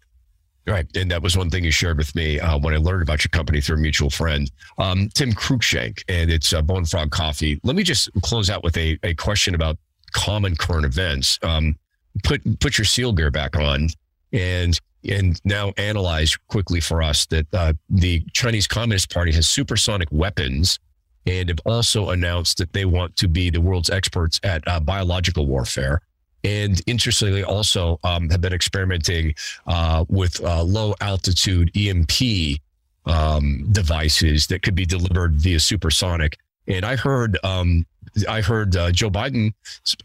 Right. 0.68 0.88
And 0.98 1.12
that 1.12 1.22
was 1.22 1.38
one 1.38 1.52
thing 1.52 1.64
you 1.64 1.70
shared 1.70 1.98
with 1.98 2.16
me 2.16 2.40
uh, 2.40 2.58
when 2.58 2.74
I 2.74 2.78
learned 2.78 3.04
about 3.04 3.24
your 3.24 3.30
company 3.30 3.62
through 3.62 3.78
a 3.78 3.80
mutual 3.80 4.10
friend, 4.10 4.50
um, 4.80 5.10
Tim 5.14 5.32
Cruikshank, 5.32 6.04
and 6.10 6.32
it's 6.32 6.54
uh, 6.54 6.62
Bone 6.64 6.86
Frog 6.86 7.12
Coffee. 7.12 7.60
Let 7.64 7.76
me 7.76 7.84
just 7.84 8.10
close 8.24 8.50
out 8.50 8.64
with 8.64 8.76
a, 8.76 8.98
a 9.04 9.14
question 9.14 9.54
about 9.54 9.78
common 10.12 10.56
current 10.56 10.86
events. 10.86 11.38
Um, 11.44 11.76
put 12.24 12.60
put 12.60 12.78
your 12.78 12.86
seal 12.86 13.12
gear 13.12 13.30
back 13.30 13.56
on 13.58 13.90
and 14.34 14.80
and 15.08 15.40
now 15.46 15.72
analyze 15.78 16.36
quickly 16.48 16.80
for 16.80 17.04
us 17.04 17.28
that 17.28 17.46
uh, 17.54 17.74
the 17.90 18.24
Chinese 18.34 18.66
Communist 18.66 19.14
Party 19.14 19.32
has 19.34 19.48
supersonic 19.48 20.08
weapons 20.12 20.80
and 21.28 21.50
have 21.50 21.60
also 21.66 22.10
announced 22.10 22.58
that 22.58 22.74
they 22.74 22.86
want 22.86 23.16
to 23.18 23.28
be 23.28 23.50
the 23.50 23.62
world's 23.62 23.90
experts 23.90 24.40
at 24.44 24.68
uh, 24.68 24.80
biological 24.80 25.46
warfare. 25.46 26.02
And 26.46 26.80
interestingly, 26.86 27.44
also 27.44 28.00
um, 28.04 28.30
have 28.30 28.40
been 28.40 28.54
experimenting 28.54 29.34
uh, 29.66 30.06
with 30.08 30.44
uh, 30.44 30.62
low 30.64 30.94
altitude 31.02 31.76
EMP 31.76 32.60
um, 33.08 33.68
devices 33.72 34.46
that 34.48 34.62
could 34.62 34.76
be 34.76 34.86
delivered 34.86 35.34
via 35.34 35.60
supersonic. 35.60 36.38
And 36.68 36.86
I 36.86 36.96
heard 36.96 37.38
um, 37.44 37.86
I 38.30 38.42
heard 38.42 38.76
uh, 38.76 38.92
Joe 38.92 39.10
Biden 39.10 39.54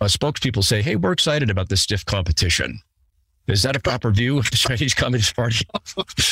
uh, 0.01 0.07
spokespeople 0.07 0.65
say, 0.65 0.83
"Hey, 0.83 0.97
we're 0.97 1.13
excited 1.13 1.51
about 1.51 1.69
this 1.69 1.83
stiff 1.83 2.05
competition." 2.05 2.81
Is 3.47 3.63
that 3.63 3.77
a 3.77 3.81
proper 3.81 4.11
view 4.11 4.39
of 4.39 4.51
the 4.51 4.57
Chinese 4.57 4.95
Communist 4.95 5.35
Party? 5.37 5.67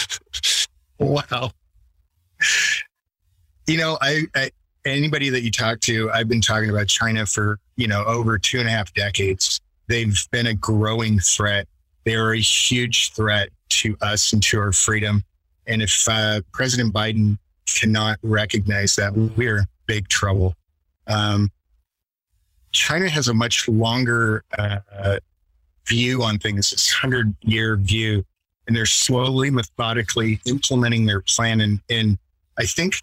wow. 0.99 1.51
You 3.67 3.77
know, 3.77 3.99
I, 4.01 4.23
I 4.35 4.51
anybody 4.85 5.29
that 5.31 5.43
you 5.43 5.51
talk 5.51 5.81
to, 5.81 6.11
I've 6.13 6.29
been 6.29 6.41
talking 6.41 6.71
about 6.71 6.89
China 6.89 7.27
for 7.27 7.59
you 7.77 7.89
know 7.89 8.05
over 8.05 8.39
two 8.39 8.59
and 8.59 8.69
a 8.69 8.71
half 8.71 8.93
decades. 8.95 9.61
They've 9.89 10.19
been 10.31 10.47
a 10.47 10.55
growing 10.55 11.19
threat. 11.19 11.67
They 12.05 12.15
are 12.15 12.33
a 12.33 12.41
huge 12.41 13.13
threat 13.13 13.49
to 13.71 13.97
us 14.01 14.33
and 14.33 14.43
to 14.45 14.61
our 14.61 14.73
freedom. 14.73 15.25
And 15.67 15.83
if 15.83 16.07
uh, 16.09 16.41
President 16.53 16.95
Biden 16.95 17.39
cannot 17.67 18.19
recognize 18.23 18.97
that, 18.97 19.15
we're 19.15 19.59
in 19.59 19.65
big 19.87 20.09
trouble. 20.09 20.55
Um, 21.07 21.51
China 22.73 23.09
has 23.09 23.29
a 23.29 23.35
much 23.35 23.69
longer 23.69 24.45
uh, 24.57 25.19
view 25.87 26.23
on 26.23 26.39
things, 26.39 26.71
this 26.71 26.91
hundred 26.91 27.35
year 27.43 27.77
view, 27.77 28.25
and 28.67 28.77
they're 28.77 28.87
slowly, 28.87 29.51
methodically 29.51 30.41
implementing 30.45 31.07
their 31.07 31.23
plan. 31.23 31.61
And, 31.61 31.81
and 31.91 32.19
I 32.59 32.65
think 32.65 33.01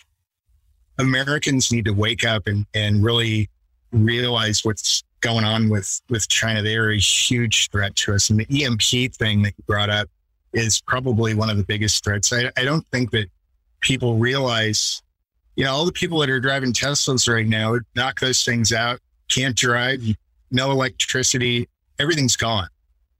Americans 0.97 1.71
need 1.71 1.85
to 1.85 1.93
wake 1.93 2.23
up 2.23 2.47
and, 2.47 2.65
and 2.73 3.03
really 3.03 3.49
realize 3.91 4.63
what's 4.63 5.03
going 5.25 5.43
on 5.43 5.69
with, 5.69 6.01
with 6.09 6.27
China. 6.29 6.61
They 6.61 6.77
are 6.77 6.91
a 6.91 6.99
huge 6.99 7.71
threat 7.71 7.95
to 7.97 8.13
us. 8.13 8.29
And 8.29 8.39
the 8.39 8.63
EMP 8.63 9.15
thing 9.15 9.41
that 9.41 9.53
you 9.57 9.63
brought 9.65 9.89
up 9.89 10.07
is 10.53 10.81
probably 10.81 11.33
one 11.33 11.49
of 11.49 11.57
the 11.57 11.63
biggest 11.63 12.03
threats. 12.03 12.31
I, 12.31 12.51
I 12.55 12.63
don't 12.63 12.85
think 12.91 13.09
that 13.11 13.25
people 13.79 14.17
realize, 14.17 15.01
you 15.55 15.63
know, 15.63 15.73
all 15.73 15.85
the 15.85 15.91
people 15.91 16.19
that 16.19 16.29
are 16.29 16.39
driving 16.39 16.73
Teslas 16.73 17.27
right 17.27 17.47
now 17.47 17.79
knock 17.95 18.19
those 18.19 18.43
things 18.43 18.71
out 18.71 18.99
can't 19.27 19.55
drive, 19.55 19.99
no 20.51 20.69
electricity, 20.69 21.67
everything's 21.97 22.35
gone. 22.35 22.67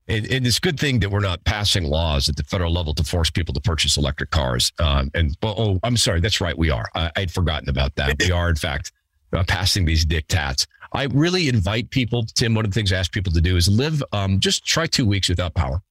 And, 0.08 0.28
it's 0.46 0.58
a 0.58 0.62
good 0.62 0.80
thing 0.80 1.00
that 1.00 1.10
we're 1.10 1.22
not 1.22 1.44
passing 1.44 1.86
laws 1.86 2.30
at 2.30 2.36
the 2.36 2.44
federal 2.44 2.72
level 2.72 2.94
to 2.94 3.04
force 3.04 3.32
people 3.32 3.56
to 3.56 3.62
purchase 3.62 3.98
electric 3.98 4.30
cars. 4.30 4.72
Um, 4.78 5.10
and 5.16 5.36
oh, 5.42 5.80
I'm 5.82 5.98
sorry, 5.98 6.20
that's 6.20 6.40
right, 6.40 6.56
we 6.56 6.70
are. 6.70 6.88
I, 6.94 7.10
would 7.18 7.32
forgotten 7.32 7.68
about 7.68 7.96
that. 7.96 8.18
We 8.20 8.30
are, 8.30 8.48
in 8.48 8.56
fact, 8.56 8.92
uh, 9.34 9.44
passing 9.48 9.86
these 9.86 10.06
diktats. 10.06 10.68
I 10.96 11.04
really 11.12 11.50
invite 11.50 11.90
people, 11.90 12.24
Tim. 12.24 12.56
One 12.56 12.66
of 12.66 12.72
the 12.72 12.76
things 12.76 12.94
I 12.94 12.98
ask 12.98 13.12
people 13.12 13.34
to 13.34 13.42
do 13.42 13.58
is 13.58 13.68
live. 13.68 14.02
Um, 14.14 14.40
just 14.40 14.66
try 14.66 14.88
two 14.88 15.06
weeks 15.06 15.28
without 15.30 15.54
power. 15.54 15.82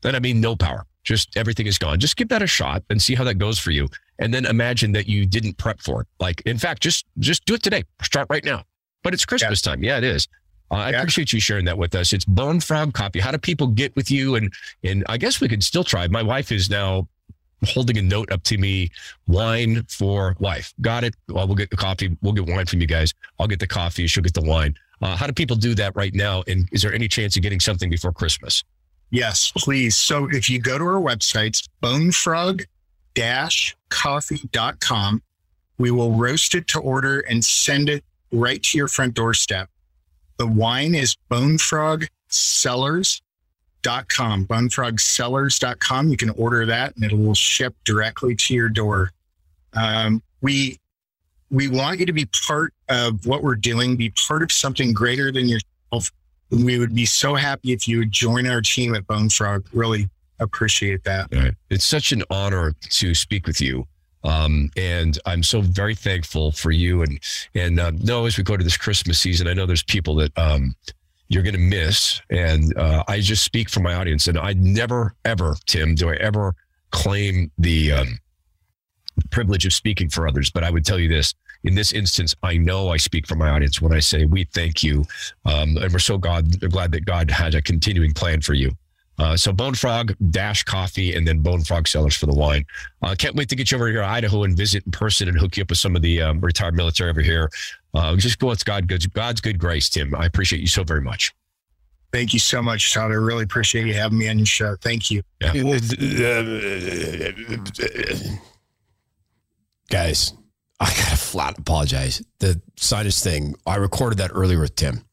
Then 0.00 0.14
I 0.14 0.20
mean 0.20 0.40
no 0.40 0.56
power. 0.56 0.86
Just 1.04 1.36
everything 1.36 1.66
is 1.66 1.78
gone. 1.78 1.98
Just 1.98 2.16
give 2.16 2.28
that 2.28 2.42
a 2.42 2.46
shot 2.46 2.82
and 2.90 3.00
see 3.00 3.14
how 3.14 3.24
that 3.24 3.34
goes 3.34 3.58
for 3.58 3.70
you. 3.70 3.88
And 4.18 4.32
then 4.32 4.46
imagine 4.46 4.92
that 4.92 5.06
you 5.06 5.26
didn't 5.26 5.58
prep 5.58 5.80
for 5.80 6.02
it. 6.02 6.06
Like, 6.18 6.40
in 6.42 6.58
fact, 6.58 6.82
just 6.82 7.06
just 7.18 7.44
do 7.44 7.54
it 7.54 7.62
today. 7.62 7.84
Start 8.02 8.26
right 8.30 8.44
now. 8.44 8.64
But 9.02 9.14
it's 9.14 9.24
Christmas 9.24 9.62
yeah. 9.64 9.72
time. 9.72 9.82
Yeah, 9.82 9.98
it 9.98 10.04
is. 10.04 10.28
Uh, 10.70 10.74
I 10.74 10.90
yeah. 10.90 10.98
appreciate 10.98 11.32
you 11.32 11.40
sharing 11.40 11.64
that 11.66 11.78
with 11.78 11.94
us. 11.94 12.12
It's 12.12 12.24
Bone 12.24 12.60
Frog 12.60 12.92
Coffee. 12.92 13.20
How 13.20 13.30
do 13.30 13.38
people 13.38 13.68
get 13.68 13.94
with 13.96 14.10
you? 14.10 14.34
And 14.36 14.52
and 14.82 15.04
I 15.08 15.18
guess 15.18 15.40
we 15.40 15.48
could 15.48 15.62
still 15.62 15.84
try. 15.84 16.06
My 16.08 16.22
wife 16.22 16.52
is 16.52 16.68
now 16.68 17.08
holding 17.64 17.98
a 17.98 18.02
note 18.02 18.30
up 18.30 18.42
to 18.44 18.58
me, 18.58 18.90
wine 19.26 19.84
for 19.88 20.36
wife. 20.38 20.72
Got 20.80 21.04
it. 21.04 21.14
Well, 21.28 21.46
we'll 21.46 21.56
get 21.56 21.70
the 21.70 21.76
coffee. 21.76 22.16
We'll 22.22 22.32
get 22.32 22.46
wine 22.46 22.66
from 22.66 22.80
you 22.80 22.86
guys. 22.86 23.14
I'll 23.38 23.48
get 23.48 23.60
the 23.60 23.66
coffee. 23.66 24.06
She'll 24.06 24.22
get 24.22 24.34
the 24.34 24.42
wine. 24.42 24.74
Uh, 25.00 25.16
how 25.16 25.26
do 25.26 25.32
people 25.32 25.56
do 25.56 25.74
that 25.74 25.94
right 25.96 26.14
now? 26.14 26.42
And 26.46 26.68
is 26.72 26.82
there 26.82 26.92
any 26.92 27.08
chance 27.08 27.36
of 27.36 27.42
getting 27.42 27.60
something 27.60 27.90
before 27.90 28.12
Christmas? 28.12 28.64
Yes, 29.10 29.52
please. 29.56 29.96
So 29.96 30.28
if 30.30 30.50
you 30.50 30.60
go 30.60 30.76
to 30.78 30.84
our 30.84 31.00
website, 31.00 31.66
bonefrog 31.82 32.64
coffee.com, 33.88 35.22
we 35.78 35.90
will 35.90 36.12
roast 36.12 36.54
it 36.54 36.66
to 36.68 36.80
order 36.80 37.20
and 37.20 37.44
send 37.44 37.88
it 37.88 38.04
right 38.32 38.62
to 38.62 38.78
your 38.78 38.88
front 38.88 39.14
doorstep. 39.14 39.68
The 40.36 40.46
wine 40.46 40.94
is 40.94 41.16
bonefrogcellars.com, 43.82 44.46
bonefrogcellars.com. 44.46 46.08
You 46.08 46.16
can 46.16 46.30
order 46.30 46.66
that 46.66 46.94
and 46.96 47.04
it 47.04 47.16
will 47.16 47.34
ship 47.34 47.74
directly 47.84 48.34
to 48.36 48.54
your 48.54 48.68
door. 48.68 49.12
Um, 49.74 50.22
we 50.40 50.78
we 51.50 51.68
want 51.68 51.98
you 51.98 52.06
to 52.06 52.12
be 52.12 52.28
part 52.46 52.74
of 52.90 53.24
what 53.24 53.42
we're 53.42 53.54
doing, 53.54 53.96
be 53.96 54.12
part 54.28 54.42
of 54.42 54.52
something 54.52 54.92
greater 54.92 55.32
than 55.32 55.48
yourself. 55.48 56.10
We 56.50 56.78
would 56.78 56.94
be 56.94 57.06
so 57.06 57.34
happy 57.34 57.72
if 57.72 57.88
you 57.88 57.98
would 57.98 58.12
join 58.12 58.46
our 58.46 58.60
team 58.60 58.94
at 58.94 59.06
Bone 59.06 59.30
Frog. 59.30 59.66
Really 59.72 60.08
appreciate 60.40 61.04
that. 61.04 61.28
Right. 61.32 61.54
It's 61.70 61.84
such 61.84 62.12
an 62.12 62.22
honor 62.30 62.74
to 62.90 63.14
speak 63.14 63.46
with 63.46 63.60
you. 63.60 63.86
Um, 64.24 64.70
and 64.76 65.18
I'm 65.26 65.42
so 65.42 65.60
very 65.60 65.94
thankful 65.94 66.52
for 66.52 66.70
you. 66.70 67.02
And 67.02 67.18
and 67.54 67.80
uh, 67.80 67.92
no, 68.02 68.26
as 68.26 68.36
we 68.36 68.44
go 68.44 68.56
to 68.56 68.64
this 68.64 68.76
Christmas 68.76 69.18
season, 69.18 69.46
I 69.46 69.54
know 69.54 69.64
there's 69.64 69.82
people 69.82 70.16
that 70.16 70.36
um, 70.36 70.74
you're 71.28 71.42
going 71.42 71.54
to 71.54 71.60
miss, 71.60 72.20
and 72.30 72.76
uh, 72.76 73.04
I 73.06 73.20
just 73.20 73.44
speak 73.44 73.68
for 73.68 73.80
my 73.80 73.94
audience. 73.94 74.28
And 74.28 74.38
I 74.38 74.54
never, 74.54 75.14
ever, 75.24 75.56
Tim, 75.66 75.94
do 75.94 76.10
I 76.10 76.14
ever 76.14 76.54
claim 76.90 77.50
the 77.58 77.92
um, 77.92 78.18
privilege 79.30 79.66
of 79.66 79.72
speaking 79.72 80.08
for 80.08 80.26
others. 80.26 80.50
But 80.50 80.64
I 80.64 80.70
would 80.70 80.84
tell 80.84 80.98
you 80.98 81.08
this: 81.08 81.34
in 81.64 81.74
this 81.74 81.92
instance, 81.92 82.34
I 82.42 82.56
know 82.56 82.90
I 82.90 82.96
speak 82.96 83.26
for 83.26 83.34
my 83.34 83.50
audience 83.50 83.80
when 83.80 83.92
I 83.92 84.00
say 84.00 84.24
we 84.24 84.44
thank 84.44 84.82
you, 84.82 85.04
um, 85.44 85.76
and 85.76 85.92
we're 85.92 85.98
so 85.98 86.18
God 86.18 86.60
glad 86.70 86.92
that 86.92 87.04
God 87.04 87.30
had 87.30 87.54
a 87.54 87.62
continuing 87.62 88.12
plan 88.14 88.40
for 88.40 88.54
you. 88.54 88.72
Uh, 89.18 89.36
so 89.36 89.52
Bone 89.52 89.74
Frog 89.74 90.14
Dash 90.30 90.62
Coffee 90.62 91.16
and 91.16 91.26
then 91.26 91.40
Bone 91.40 91.62
Frog 91.62 91.88
Cellars 91.88 92.16
for 92.16 92.26
the 92.26 92.34
wine. 92.34 92.64
Uh, 93.02 93.16
can't 93.18 93.34
wait 93.34 93.48
to 93.48 93.56
get 93.56 93.70
you 93.70 93.76
over 93.76 93.88
here 93.88 94.00
to 94.00 94.06
Idaho 94.06 94.44
and 94.44 94.56
visit 94.56 94.84
in 94.86 94.92
person 94.92 95.28
and 95.28 95.36
hook 95.36 95.56
you 95.56 95.62
up 95.62 95.70
with 95.70 95.78
some 95.78 95.96
of 95.96 96.02
the 96.02 96.22
um, 96.22 96.40
retired 96.40 96.74
military 96.74 97.10
over 97.10 97.20
here. 97.20 97.50
Uh, 97.94 98.16
just 98.16 98.38
go 98.38 98.48
with 98.48 98.64
God, 98.64 98.86
God's 99.12 99.40
good 99.40 99.58
grace, 99.58 99.88
Tim. 99.88 100.14
I 100.14 100.26
appreciate 100.26 100.60
you 100.60 100.66
so 100.66 100.84
very 100.84 101.00
much. 101.00 101.34
Thank 102.12 102.32
you 102.32 102.38
so 102.38 102.62
much, 102.62 102.92
Todd. 102.94 103.10
I 103.10 103.14
really 103.14 103.44
appreciate 103.44 103.86
you 103.86 103.94
having 103.94 104.18
me 104.18 104.28
on 104.28 104.38
your 104.38 104.46
show. 104.46 104.76
Thank 104.80 105.10
you. 105.10 105.22
Yeah. 105.40 105.52
Guys, 109.90 110.32
I 110.80 110.86
gotta 110.86 111.16
flat 111.16 111.58
apologize. 111.58 112.22
The 112.38 112.60
sinus 112.76 113.22
thing, 113.22 113.54
I 113.66 113.76
recorded 113.76 114.18
that 114.18 114.30
earlier 114.32 114.60
with 114.60 114.74
Tim. 114.74 115.04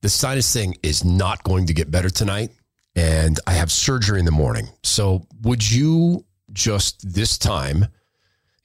The 0.00 0.08
sinus 0.08 0.52
thing 0.52 0.76
is 0.82 1.04
not 1.04 1.42
going 1.44 1.66
to 1.66 1.74
get 1.74 1.90
better 1.90 2.10
tonight 2.10 2.50
and 2.96 3.38
I 3.46 3.52
have 3.52 3.72
surgery 3.72 4.18
in 4.18 4.24
the 4.24 4.30
morning. 4.30 4.68
So, 4.82 5.26
would 5.42 5.68
you 5.68 6.24
just 6.52 7.12
this 7.12 7.36
time 7.38 7.86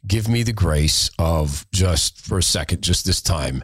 give 0.07 0.27
me 0.27 0.43
the 0.43 0.53
grace 0.53 1.09
of 1.19 1.65
just 1.71 2.21
for 2.21 2.37
a 2.37 2.43
second, 2.43 2.81
just 2.81 3.05
this 3.05 3.21
time, 3.21 3.63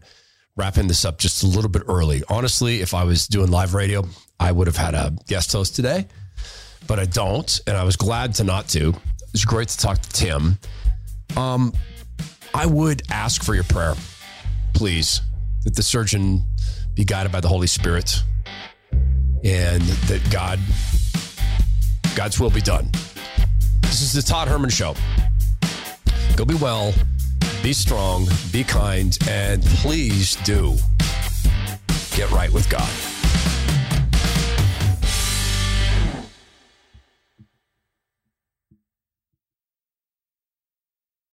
wrapping 0.56 0.88
this 0.88 1.06
up 1.06 1.18
just 1.18 1.44
a 1.44 1.48
little 1.48 1.70
bit 1.70 1.84
early? 1.88 2.24
Honestly, 2.30 2.82
if 2.82 2.94
I 2.94 3.04
was 3.04 3.28
doing 3.28 3.52
live 3.52 3.74
radio, 3.74 4.04
I 4.40 4.52
would 4.52 4.68
have 4.68 4.78
had 4.78 4.94
a 4.94 5.14
guest 5.28 5.52
host 5.54 5.76
today, 5.76 6.08
but 6.88 7.00
I 7.00 7.06
don't. 7.06 7.60
And 7.68 7.78
I 7.78 7.84
was 7.84 7.96
glad 7.96 8.36
to 8.36 8.44
not 8.44 8.68
to. 8.70 8.94
It's 9.34 9.46
great 9.46 9.70
to 9.70 9.78
talk 9.78 10.00
to 10.00 10.10
Tim. 10.10 10.58
Um, 11.36 11.74
I 12.54 12.66
would 12.66 13.04
ask 13.12 13.44
for 13.44 13.54
your 13.54 13.66
prayer, 13.66 13.96
please, 14.74 15.22
that 15.64 15.76
the 15.76 15.84
surgeon 15.84 16.46
be 16.96 17.04
guided 17.04 17.32
by 17.32 17.42
the 17.42 17.48
Holy 17.50 17.68
Spirit 17.68 18.24
and 19.44 19.82
that 19.82 20.22
God, 20.32 20.60
God's 22.16 22.40
will 22.40 22.50
be 22.50 22.62
done. 22.62 22.90
This 23.82 24.02
is 24.02 24.14
the 24.14 24.22
Todd 24.22 24.48
Herman 24.48 24.70
Show. 24.70 24.96
Go 26.36 26.46
be 26.46 26.56
well, 26.56 26.94
be 27.64 27.74
strong, 27.74 28.28
be 28.52 28.64
kind, 28.64 29.18
and 29.30 29.64
please 29.64 30.36
do 30.44 30.76
get 32.16 32.30
right 32.32 32.52
with 32.52 32.70
God. 32.70 33.15